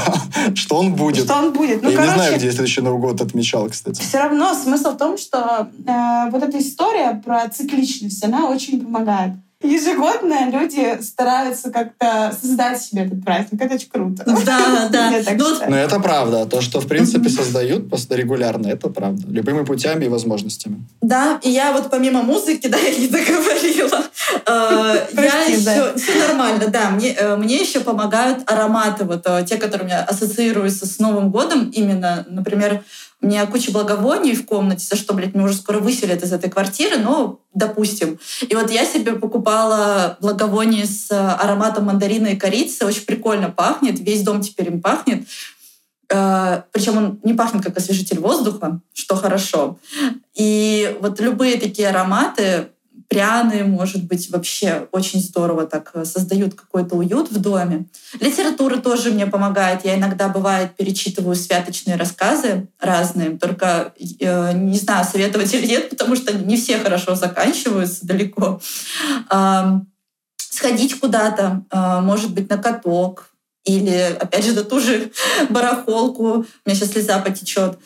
[0.55, 1.25] что он будет.
[1.25, 1.81] что он будет.
[1.81, 4.01] Ну, я не знаю, короче, где я следующий Новый год отмечал, кстати.
[4.01, 9.33] все равно смысл в том, что э, вот эта история про цикличность, она очень помогает.
[9.61, 13.61] Ежегодно люди стараются как-то создать себе этот праздник.
[13.61, 14.23] Это очень круто.
[14.45, 15.21] Да, да.
[15.23, 15.55] Так Ну.
[15.67, 16.45] Но это правда.
[16.45, 19.27] То, что, в принципе, создают регулярно, это правда.
[19.27, 20.85] Любыми путями и возможностями.
[21.01, 24.03] Да, и я вот помимо музыки, да, я не договорила.
[24.45, 25.93] Э, Я еще...
[25.97, 26.91] Все нормально, да.
[26.91, 31.31] Мне, э, мне еще помогают ароматы, вот э, те, которые у меня ассоциируются с Новым
[31.31, 31.69] годом.
[31.71, 32.81] Именно, например,
[33.21, 36.49] у меня куча благовоний в комнате, за что, блядь, меня уже скоро выселят из этой
[36.49, 38.17] квартиры, но допустим.
[38.47, 42.85] И вот я себе покупала благовоние с э, ароматом мандарина и корицы.
[42.85, 43.99] Очень прикольно пахнет.
[43.99, 45.27] Весь дом теперь им пахнет.
[46.07, 49.77] Причем он не пахнет как освежитель воздуха, что хорошо.
[50.33, 52.69] И вот любые такие ароматы,
[53.09, 57.85] пряные, может быть, вообще очень здорово так э, создают какой-то уют в доме.
[58.19, 59.83] Литература тоже мне помогает.
[59.83, 66.15] Я иногда, бывает, перечитываю святочные рассказы разные, только э, не знаю, советовать или нет, потому
[66.15, 68.61] что не все хорошо заканчиваются далеко.
[69.29, 69.81] А,
[70.37, 73.29] Сходить куда-то, а, может быть, на каток,
[73.65, 75.11] или, опять же, на ту же
[75.49, 77.77] барахолку, у меня сейчас слеза потечет,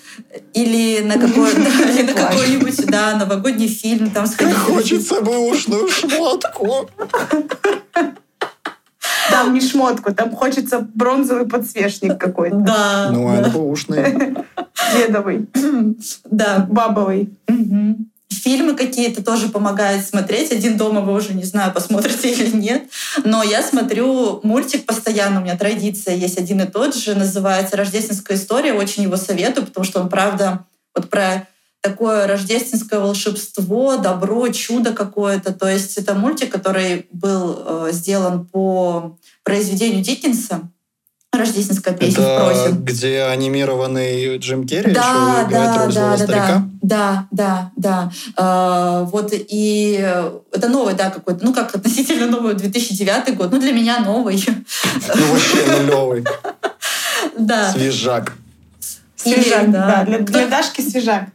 [0.53, 4.55] или на, какой-нибудь да, новогодний фильм там сходить.
[4.55, 6.89] Хочется бы ушную шмотку.
[9.29, 12.57] там не шмотку, там хочется бронзовый подсвечник какой-то.
[12.57, 13.09] Да.
[13.11, 13.39] Ну, да.
[13.39, 14.35] они бэушные.
[14.95, 15.47] Дедовый,
[16.25, 16.67] Да.
[16.69, 17.29] бабовый.
[18.41, 20.51] Фильмы какие-то тоже помогают смотреть.
[20.51, 22.83] «Один дома» вы уже, не знаю, посмотрите или нет.
[23.23, 25.39] Но я смотрю мультик постоянно.
[25.39, 27.15] У меня традиция есть один и тот же.
[27.15, 28.73] Называется «Рождественская история».
[28.73, 30.65] Очень его советую, потому что он, правда,
[30.95, 31.47] вот про
[31.81, 35.53] такое рождественское волшебство, добро, чудо какое-то.
[35.53, 40.69] То есть это мультик, который был э, сделан по произведению Диккенса
[41.33, 42.69] «Рождественская песня Это прозе».
[42.71, 46.67] где анимированный Джим Керри Да, еще играет да, роль злого да, да, старика?
[46.81, 48.11] да, да, да.
[48.37, 53.59] Э, Вот и э, это новый, да, какой-то, ну как относительно новый, 2009 год, ну
[53.59, 56.23] для меня новый, Ну, вообще нулевый.
[57.37, 57.71] да.
[57.71, 58.33] Свежак.
[59.15, 60.05] Свежак, да.
[60.05, 61.29] для Дашки свежак.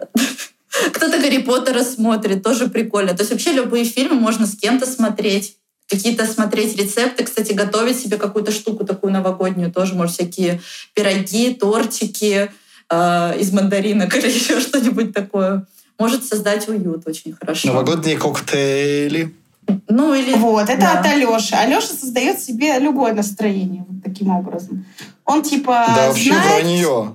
[0.92, 3.14] Кто-то Гарри Поттера смотрит, тоже прикольно.
[3.14, 5.56] То есть вообще любые фильмы можно с кем-то смотреть.
[5.88, 10.60] Какие-то смотреть рецепты, кстати, готовить себе какую-то штуку такую новогоднюю тоже, может, всякие
[10.94, 12.50] пироги, тортики
[12.90, 15.66] э, из мандаринок или еще что-нибудь такое.
[15.98, 17.68] Может создать уют очень хорошо.
[17.68, 19.34] Новогодние коктейли.
[19.88, 20.34] Ну или...
[20.34, 21.00] Вот, это да.
[21.00, 21.54] от Алёши.
[21.54, 24.84] Алёша создает себе любое настроение вот таким образом.
[25.24, 27.12] Он типа Да вообще знает, вранье.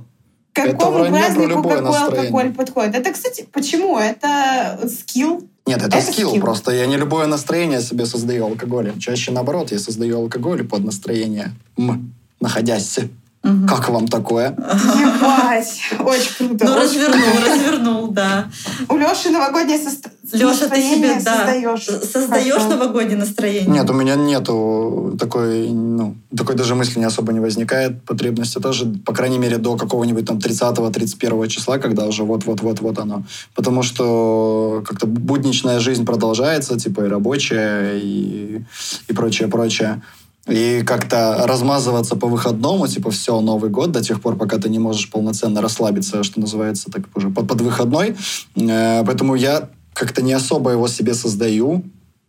[0.53, 2.19] Это какому вранье про празднику какой настроение.
[2.19, 2.95] алкоголь подходит.
[2.95, 3.97] Это, кстати, почему?
[3.97, 5.47] Это скилл.
[5.65, 6.41] Нет, это, Это скилл, скилл.
[6.41, 6.71] просто.
[6.71, 8.99] Я не любое настроение себе создаю алкоголем.
[8.99, 11.53] Чаще наоборот, я создаю алкоголь под настроение.
[11.77, 12.99] М, находясь.
[13.43, 13.67] Мгм.
[13.67, 14.51] Как вам такое?
[14.51, 16.65] Ебать, очень круто.
[16.65, 18.49] Ну, очень развернул, развернул, да.
[18.89, 22.63] У Лёши новогоднее сост- Леша, ты себе, да, создаешь.
[22.63, 23.69] новогоднее настроение?
[23.69, 28.03] Нет, у меня нету такой, ну, такой даже мысли не особо не возникает.
[28.03, 33.23] Потребности тоже, по крайней мере, до какого-нибудь там 30-31 числа, когда уже вот-вот-вот-вот оно.
[33.53, 38.65] Потому что как-то будничная жизнь продолжается, типа и рабочая, и,
[39.07, 40.01] и прочее, прочее.
[40.47, 44.79] И как-то размазываться по выходному, типа, все, Новый год, до тех пор, пока ты не
[44.79, 48.17] можешь полноценно расслабиться, что называется, так уже под, под выходной.
[48.55, 51.83] Э, Поэтому я как-то не особо его себе создаю,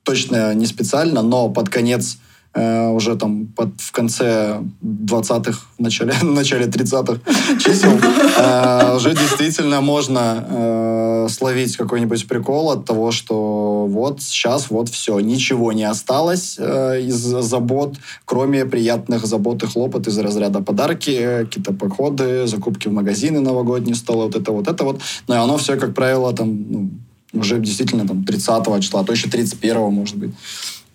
[0.05, 2.19] точно не специально, но под конец
[2.55, 7.21] э, уже там под, в конце 20-х, в начале, начале 30-х
[7.59, 7.93] чисел,
[8.39, 15.19] э, уже действительно можно э, словить какой-нибудь прикол от того, что вот сейчас вот все,
[15.21, 21.73] ничего не осталось э, из забот, кроме приятных забот и хлопот из разряда подарки, какие-то
[21.73, 25.01] походы, закупки в магазины новогодние, столы, вот это вот это вот.
[25.29, 26.91] Но оно все, как правило, там ну,
[27.35, 30.31] уже действительно там 30 числа, а то еще 31 может быть.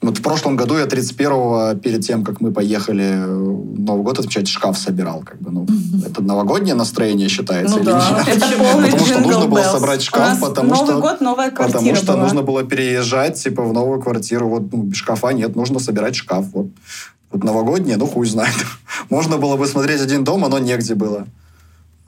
[0.01, 4.47] Вот в прошлом году я 31-го, перед тем, как мы поехали э, Новый год отмечать,
[4.47, 5.23] шкаф собирал.
[5.25, 5.67] Как бы, ну,
[6.05, 8.23] это новогоднее настроение считается Ну или да.
[8.25, 8.37] нет?
[8.37, 8.47] Это
[8.81, 12.23] Потому что нужно было собрать шкаф, потому Новый что- год, новая квартира Потому что была.
[12.23, 14.47] нужно было переезжать, типа, в новую квартиру.
[14.47, 16.45] Вот, ну, шкафа нет, нужно собирать шкаф.
[16.53, 16.67] Вот,
[17.33, 18.55] вот новогоднее, ну, хуй знает.
[19.09, 21.27] Можно было бы смотреть один дома, но негде было.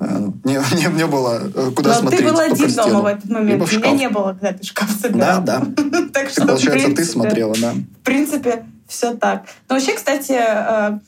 [0.02, 2.22] Э, Не, не, не было э, куда Но смотреть.
[2.22, 2.88] ты был один стену.
[2.90, 3.64] дома в этот момент.
[3.64, 5.42] В У меня не было, когда ты шкаф Да, собирал.
[5.44, 5.62] да.
[6.14, 7.72] Так Ты, что, в получается, ты принципе, смотрела, да.
[7.74, 9.44] В принципе, все так.
[9.70, 11.00] Но вообще, кстати, э,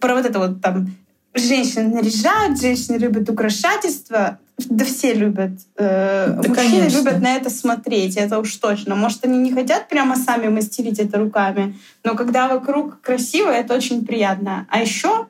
[0.00, 0.94] про вот это вот там
[1.34, 4.38] женщины наряжают, женщины любят украшательства.
[4.70, 5.52] Да все любят.
[5.76, 6.96] Э, Да, Мужчины конечно.
[6.98, 8.94] любят на это смотреть, это уж точно.
[8.94, 14.06] Может, они не хотят прямо сами мастерить это руками, но когда вокруг красиво, это очень
[14.06, 14.66] приятно.
[14.70, 15.26] А еще,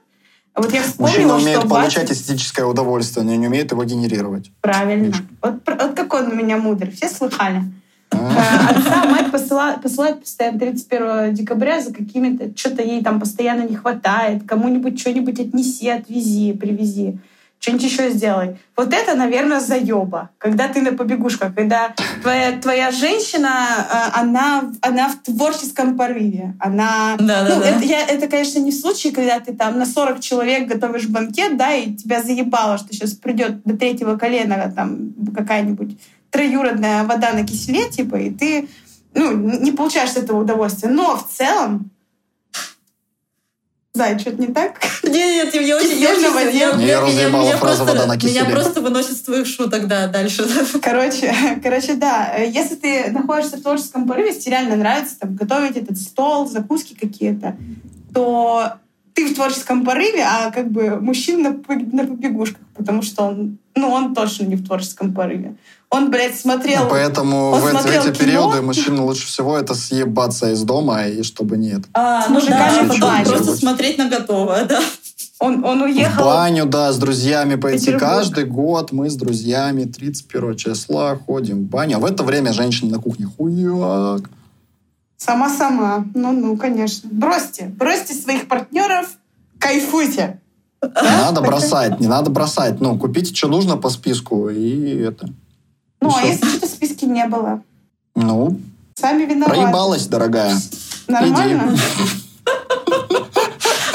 [0.57, 4.51] вот я вспомнила, умеют что получать Вася- эстетическое удовольствие, но не умеют его генерировать.
[4.61, 5.05] Правильно.
[5.07, 5.23] Видишь?
[5.43, 6.91] Вот, вот как он у меня мудрый.
[6.93, 7.63] Все слыхали.
[8.13, 12.57] А, Э, Отца мать посыла- посылает постоянно 31 декабря за какими-то...
[12.57, 14.45] Что-то ей там постоянно не хватает.
[14.47, 17.19] Кому-нибудь что-нибудь отнеси, отвези, привези.
[17.59, 18.59] Что-нибудь еще сделай.
[18.77, 20.31] Вот это, наверное, заеба.
[20.39, 23.49] Когда ты на побегушках, когда твоя, твоя женщина,
[23.91, 26.55] э, она, она в творческом порыве.
[26.61, 27.17] Она...
[27.19, 27.69] Да, да, ну, да.
[27.69, 31.57] Это, я, это, конечно, не в случае, когда ты там на 40 человек готовишь банкет,
[31.57, 35.99] да, и тебя заебало, что сейчас придет до третьего колена там какая-нибудь
[36.31, 38.69] троюродная вода на киселе, типа, и ты
[39.15, 40.89] ну, не получаешь этого удовольствия.
[40.89, 41.91] Но в целом...
[43.97, 44.79] Зай, что-то не так?
[45.03, 45.99] Нет, нет, я очень...
[45.99, 48.41] Я, я- я- разъебала меня фраза просто- «вода на киселе».
[48.43, 50.47] Меня просто выносит с твоих шуток, да, дальше.
[50.83, 52.35] Короче, короче, да.
[52.37, 56.95] Если ты находишься в творческом порыве, если тебе реально нравится там, готовить этот стол, закуски
[56.95, 57.57] какие-то,
[58.13, 58.75] то
[59.15, 64.15] ты в творческом порыве, а как бы мужчина на побегушках, потому что он, ну, он
[64.15, 65.57] точно не в творческом порыве.
[65.97, 66.89] Он, блядь, смотрел...
[66.89, 68.19] Поэтому он в, эти- в смотрел эти кино.
[68.27, 71.83] периоды мужчине лучше всего это съебаться из дома, и чтобы нет.
[71.95, 73.25] А, С ну мужиками да, в потом бане.
[73.25, 74.81] просто смотреть на готовое, да.
[75.39, 76.25] Он, он В уехал...
[76.25, 77.87] баню, да, с друзьями пойти.
[77.87, 78.03] Петербург.
[78.11, 81.97] Каждый год мы с друзьями 31 числа ходим в баню.
[81.97, 84.31] А в это время женщины на кухне хуяк.
[85.19, 86.05] Сама-сама.
[86.15, 87.09] Ну-ну, конечно.
[87.13, 87.65] Бросьте.
[87.79, 89.09] Бросьте своих партнеров.
[89.59, 90.41] Кайфуйте.
[90.83, 92.81] Не надо бросать, не надо бросать.
[92.81, 95.29] Ну, купите, что нужно по списку, и это...
[96.01, 97.63] Ну, а если что-то в списке не было?
[98.15, 98.59] Ну,
[98.95, 99.51] Сами виноваты.
[99.61, 100.57] проебалась, дорогая.
[101.09, 101.77] Нормально?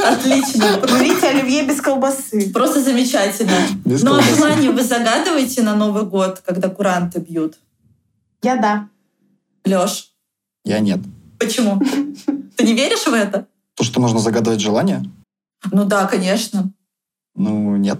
[0.04, 0.80] Отлично.
[1.00, 2.52] Берите оливье без колбасы.
[2.52, 3.52] Просто замечательно.
[3.86, 4.36] Без Ну а колбасы.
[4.36, 7.58] желание вы загадываете на Новый год, когда куранты бьют?
[8.42, 8.88] Я да.
[9.64, 10.12] Лёш,
[10.66, 11.00] Я нет.
[11.40, 11.80] почему?
[12.56, 13.46] Ты не веришь в это?
[13.76, 15.04] То, что можно загадывать желание?
[15.72, 16.72] Ну да, конечно.
[17.36, 18.00] Ну, нет.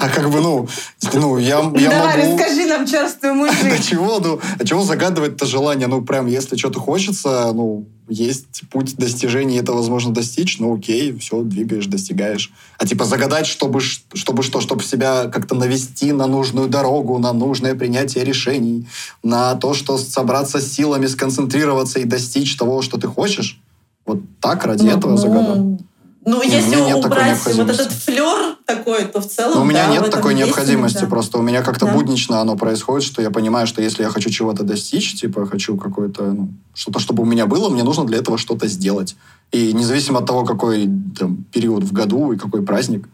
[0.00, 0.68] А как бы, ну,
[1.12, 2.38] ну, я, я Давай, могу...
[2.38, 3.82] расскажи нам, черствый Да мужик.
[3.82, 5.88] чего, ну, а чего загадывать-то желание?
[5.88, 11.42] Ну, прям, если что-то хочется, ну, есть путь достижения, это возможно достичь, ну, окей, все,
[11.42, 12.50] двигаешь, достигаешь.
[12.78, 14.60] А типа загадать, чтобы, чтобы что?
[14.60, 18.88] Чтобы себя как-то навести на нужную дорогу, на нужное принятие решений,
[19.22, 23.60] на то, что собраться с силами, сконцентрироваться и достичь того, что ты хочешь?
[24.06, 25.78] Вот так, ради Ну, этого ну?
[26.24, 29.54] Ну, если убрать вот этот флер такой, то в целом.
[29.54, 31.10] Но у меня да, нет такой есть необходимости, иногда.
[31.10, 31.92] просто у меня как-то Да.
[31.94, 36.32] буднично оно происходит, что я понимаю, что если я хочу чего-то достичь, типа хочу какое-то,
[36.32, 39.16] ну, что-то, чтобы у меня было, мне нужно для этого что-то сделать.
[39.50, 43.08] И независимо от того, какой там, период в году и какой праздник,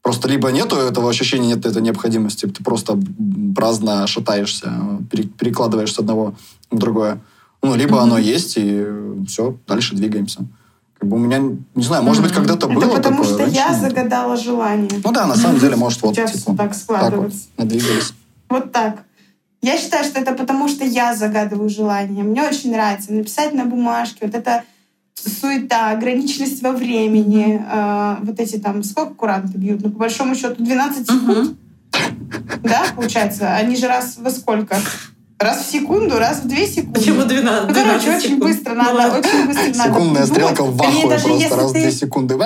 [0.00, 2.96] просто либо нету этого ощущения, нет этой необходимости, ты просто
[3.56, 4.72] праздно шатаешься,
[5.10, 6.34] пере- перекладываешь с одного
[6.70, 7.18] в другое.
[7.62, 8.02] Ну, либо Мгм.
[8.04, 8.86] оно есть, и
[9.26, 10.42] все, дальше двигаемся.
[10.98, 11.38] Как бы у меня,
[11.74, 13.80] не знаю, может быть, когда-то Это было потому такое, что раньше я нет.
[13.80, 15.00] загадала желание.
[15.04, 17.38] Ну да, на самом деле, может, вот, Сейчас типа, так так вот, складывается.
[17.58, 18.14] надвигались.
[18.48, 19.02] Вот так.
[19.62, 22.24] Я считаю, что это потому, что я загадываю желание.
[22.24, 24.62] Мне очень нравится написать на бумажке вот это
[25.14, 29.82] суета, ограниченность во времени, э, вот эти там, сколько куранты бьют?
[29.82, 31.58] Ну, по большому счету, 12 секунд,
[32.62, 33.54] да, получается?
[33.54, 34.76] Они же раз во сколько?
[35.38, 36.98] Раз в секунду, раз в две секунды.
[36.98, 37.68] Почему 12?
[37.68, 38.42] Ну, короче, 12 очень секунд?
[38.42, 39.26] быстро надо, Молодец.
[39.26, 39.90] очень быстро надо.
[39.90, 42.38] Секундная стрелка в ахуе просто если раз в ты две секунды.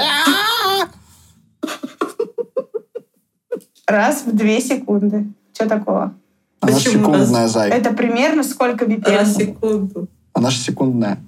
[3.86, 5.26] Раз в две секунды.
[5.52, 6.14] Что такого?
[6.60, 7.70] Она Почему секундная, зай.
[7.70, 9.24] Это примерно сколько Раз BPM?
[9.24, 10.08] в секунду.
[10.32, 11.18] Она же секундная.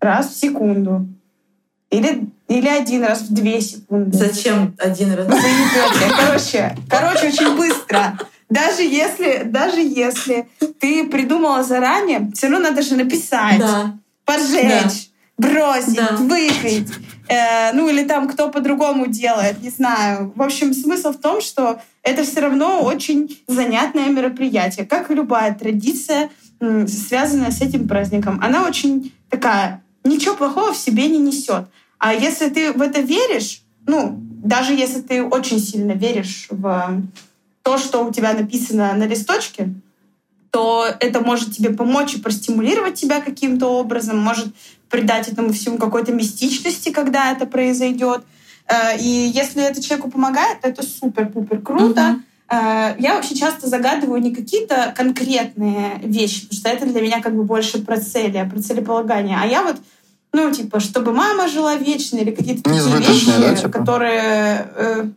[0.00, 1.06] Раз в секунду.
[1.90, 4.16] Или, или один раз в две секунды.
[4.16, 5.26] Зачем один раз?
[6.16, 8.18] Короче, короче, очень быстро.
[8.54, 10.46] Даже если, даже если
[10.78, 13.96] ты придумала заранее, все равно надо же написать, Да.
[14.24, 16.16] поджечь, бросить, Да.
[16.16, 16.88] выкрыть.
[17.28, 20.32] Э, ну или там кто по-другому делает, не знаю.
[20.36, 25.52] В общем, смысл в том, что это все равно очень занятное мероприятие, как и любая
[25.54, 26.30] традиция,
[26.86, 28.38] связанная с этим праздником.
[28.40, 31.64] Она очень такая, ничего плохого в себе не несет.
[31.98, 37.00] А если ты в это веришь, ну, даже если ты очень сильно веришь в
[37.64, 39.70] то, что у тебя написано на листочке,
[40.50, 44.48] то это может тебе помочь и простимулировать тебя каким-то образом, может
[44.88, 48.22] придать этому всему какой-то мистичности, когда это произойдет.
[48.68, 52.20] Э, И если это человеку помогает, то это супер-пупер круто.
[52.50, 57.34] Э, Я вообще часто загадываю не какие-то конкретные вещи, потому что это для меня как
[57.34, 59.38] бы больше про цели, про целеполагание.
[59.42, 59.76] А я вот,
[60.34, 63.68] ну, типа, чтобы мама жила вечно или какие-то такие вещи, да, типа?
[63.70, 65.14] которые...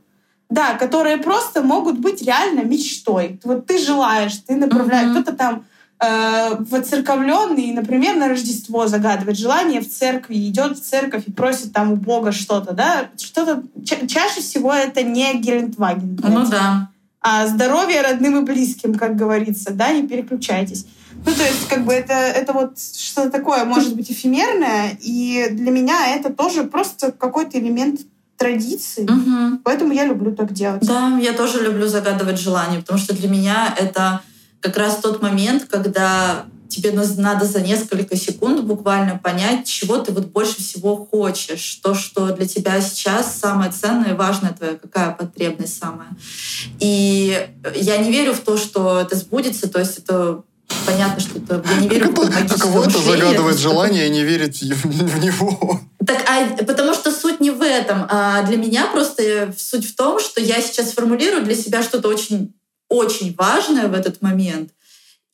[0.50, 3.40] Да, которые просто могут быть реально мечтой.
[3.44, 5.10] Вот ты желаешь, ты направляешь.
[5.10, 5.24] Мгм.
[5.24, 5.66] Кто-то там
[6.00, 11.92] э, воцерковленный, например, на Рождество загадывает желание в церкви, идет в церковь и просит там
[11.92, 13.10] у Бога что-то, да?
[13.18, 16.20] Что-то ча- чаще всего это не Гелендваген.
[16.24, 16.90] Ну да.
[17.20, 20.86] А здоровье родным и близким, как говорится, да, не переключайтесь.
[21.26, 25.72] Ну, то есть, как бы это, это вот что-то такое, может быть, эфемерное, и для
[25.72, 28.02] меня это тоже просто какой-то элемент
[28.38, 29.60] традиции, Мгм.
[29.64, 30.86] поэтому я люблю так делать.
[30.86, 34.22] Да, я тоже люблю загадывать желания, потому что для меня это
[34.62, 40.28] как раз тот момент, когда тебе надо за несколько секунд буквально понять, чего ты вот
[40.28, 45.80] больше всего хочешь, то, что для тебя сейчас самое ценное и важное твоя, какая потребность
[45.80, 46.10] самая.
[46.80, 50.44] И я не верю в то, что это сбудется, то есть это
[50.86, 51.64] понятно, что это...
[51.70, 55.82] Я не верю в Как это, кого это что- желание и не верить в него?
[56.06, 58.06] так, а, потому что суть не в этом.
[58.10, 62.54] А для меня просто суть в том, что я сейчас формулирую для себя что-то очень,
[62.90, 64.72] очень важное в этот момент.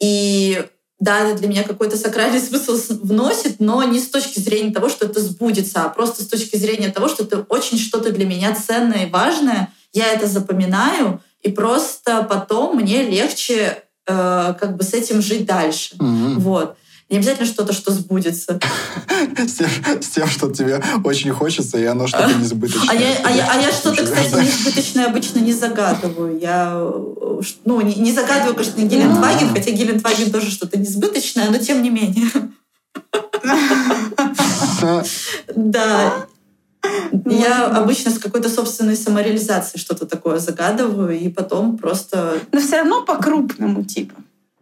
[0.01, 0.65] И
[0.99, 5.21] да, для меня какой-то сакральный смысл вносит, но не с точки зрения того, что это
[5.21, 9.09] сбудется, а просто с точки зрения того, что это очень что-то для меня ценное и
[9.09, 9.71] важное.
[9.93, 15.95] Я это запоминаю, и просто потом мне легче э, как бы с этим жить дальше.
[15.99, 16.39] Мгм.
[16.39, 16.77] Вот.
[17.09, 18.59] Не обязательно что-то, что сбудется.
[19.37, 19.69] С тем,
[20.01, 22.89] с тем, что тебе очень хочется, и оно что-то несбыточное.
[22.89, 26.39] А я, а я, а я что-то, кстати, несбыточное обычно не загадываю.
[26.39, 31.83] Я э, ну, не, не загадываю, конечно, Гелендваген, хотя Гелендваген тоже что-то несбыточное, но тем
[31.83, 32.29] не менее.
[35.55, 36.27] Да.
[37.25, 42.39] Я обычно с какой-то собственной самореализацией что-то такое загадываю, и потом просто...
[42.51, 44.15] Но все равно по-крупному, типа.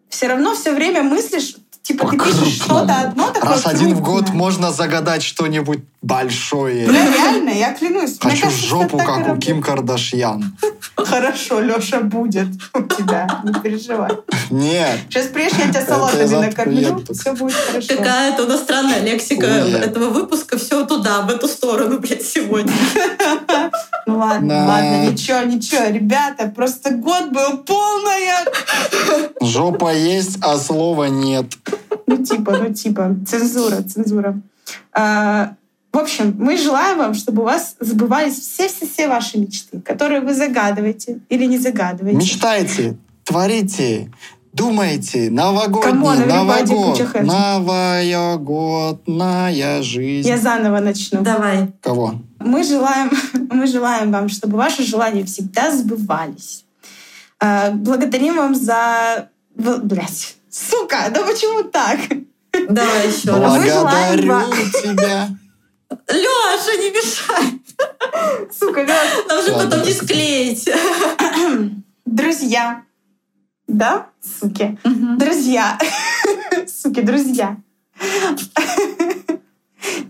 [0.09, 4.29] Все равно все время мыслишь, типа, ты пишешь что-то одно такое Раз один в год
[4.29, 6.87] можно загадать что-нибудь большое.
[6.87, 8.17] Бля, реально, я клянусь.
[8.19, 9.37] Хочу кажется, жопу, это как у.
[9.39, 10.57] Ким Кардашьян.
[10.95, 14.11] Хорошо, Леша, будет у тебя, не переживай.
[14.49, 14.99] Нет.
[15.09, 17.13] Сейчас приедешь, я тебя Это салатами накормлю, приеду.
[17.13, 17.87] все будет хорошо.
[17.97, 20.57] Какая-то у нас странная лексика этого выпуска.
[20.57, 22.73] Все туда, в эту сторону, блядь, сегодня.
[24.07, 24.65] Ну ладно, Да.
[24.67, 28.45] ладно, ничего, ничего, ребята, просто год был полная.
[29.41, 31.45] Жопа есть, а слова нет.
[32.07, 34.39] Ну типа, ну типа, цензура, цензура.
[35.91, 41.19] В общем, мы желаем вам, чтобы у вас сбывались все-все-все ваши мечты, которые вы загадываете
[41.27, 42.17] или не загадываете.
[42.17, 44.09] Мечтайте, творите,
[44.53, 45.29] думайте.
[45.29, 46.97] Новогодний, Новогод.
[47.25, 50.29] Новогодная жизнь.
[50.29, 51.23] Я заново начну.
[51.23, 51.73] Давай.
[51.81, 52.15] Кого?
[52.39, 53.11] Мы желаем,
[53.51, 56.63] мы желаем вам, чтобы ваши желания всегда сбывались.
[57.41, 59.27] А, Благодарим вам за...
[59.55, 61.99] Блядь, сука, да почему так?
[62.69, 63.57] Давай еще раз.
[63.57, 64.41] Благодарю
[64.81, 65.27] тебя.
[66.07, 67.61] Леша, не мешай.
[68.51, 70.69] Сука, Лёш, Нам же потом не склеить.
[72.05, 72.83] друзья.
[73.67, 74.77] Да, суки?
[74.83, 75.77] Друзья.
[76.67, 77.57] Суки, друзья.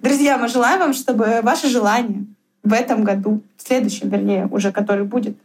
[0.01, 2.25] Друзья, мы желаем вам, чтобы ваши желания
[2.63, 5.37] в этом году, в следующем, вернее, уже который будет,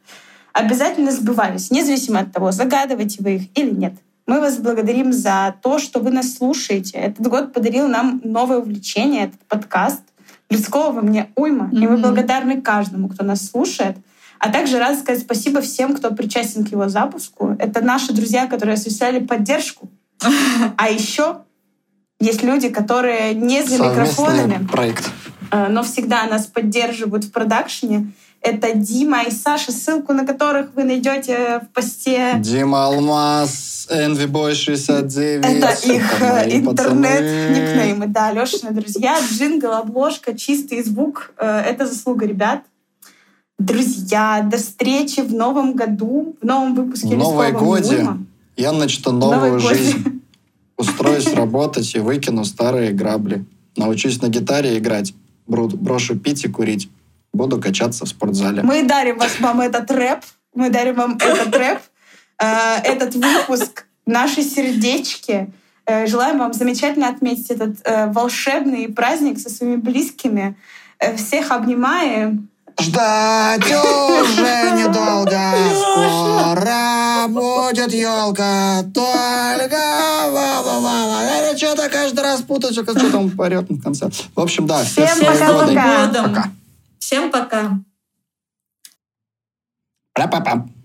[0.53, 3.95] обязательно сбывались, независимо от того, загадываете вы их или нет.
[4.27, 6.99] Мы вас благодарим за то, что вы нас слушаете.
[6.99, 10.03] Этот год подарил нам новое увлечение, этот подкаст.
[10.51, 11.69] Людского во мне уйма.
[11.73, 13.97] И мы благодарны каждому, кто нас слушает.
[14.39, 17.57] А также рада сказать спасибо всем, кто причастен к его запуску.
[17.59, 19.89] Это наши друзья, которые осуществляли поддержку.
[20.77, 21.39] А еще
[22.21, 25.11] есть люди, которые не за микрофонами, проект.
[25.51, 28.13] э, но всегда нас поддерживают в продакшене.
[28.47, 32.35] Это Дима и Саша, ссылку на которых вы найдете в посте.
[32.39, 35.45] Дима Алмаз, Envyboy 69.
[35.45, 38.07] Это их э, интернет-никнеймы.
[38.07, 39.19] Да, Лешины друзья.
[39.21, 41.33] Джингл, обложка, чистый звук.
[41.39, 42.63] Э, Это заслуга ребят.
[43.59, 48.27] Друзья, до встречи в новом году, в новом выпуске В Новой «Людского годе уйма».
[48.57, 49.75] я начну новую годе.
[49.75, 50.23] жизнь.
[50.77, 53.45] Устроюсь работать и выкину старые грабли.
[53.77, 55.15] Научусь на гитаре играть.
[55.49, 56.89] Брошу пить и курить.
[57.37, 58.63] Буду качаться в спортзале.
[58.63, 60.21] Мы дарим вас, вам этот рэп.
[60.55, 61.79] Мы дарим вам этот рэп.
[62.39, 63.85] Э, Этот выпуск.
[64.07, 65.53] Наши сердечки.
[65.85, 70.57] Э, Желаем вам замечательно отметить этот э, волшебный праздник со своими близкими.
[71.17, 72.49] Всех обнимаем.
[72.81, 75.41] Ждать уже недолго,
[75.75, 79.77] скоро будет елка, только
[81.57, 84.11] что-то каждый раз путаю, что там порет на конце.
[84.35, 85.75] В общем, да, всех Всем с Новым годом.
[85.75, 86.07] пока-пока.
[86.07, 86.35] Годом.
[86.35, 86.51] Пока.
[87.07, 87.79] Всем пока.
[90.13, 90.76] Пра-па-пам.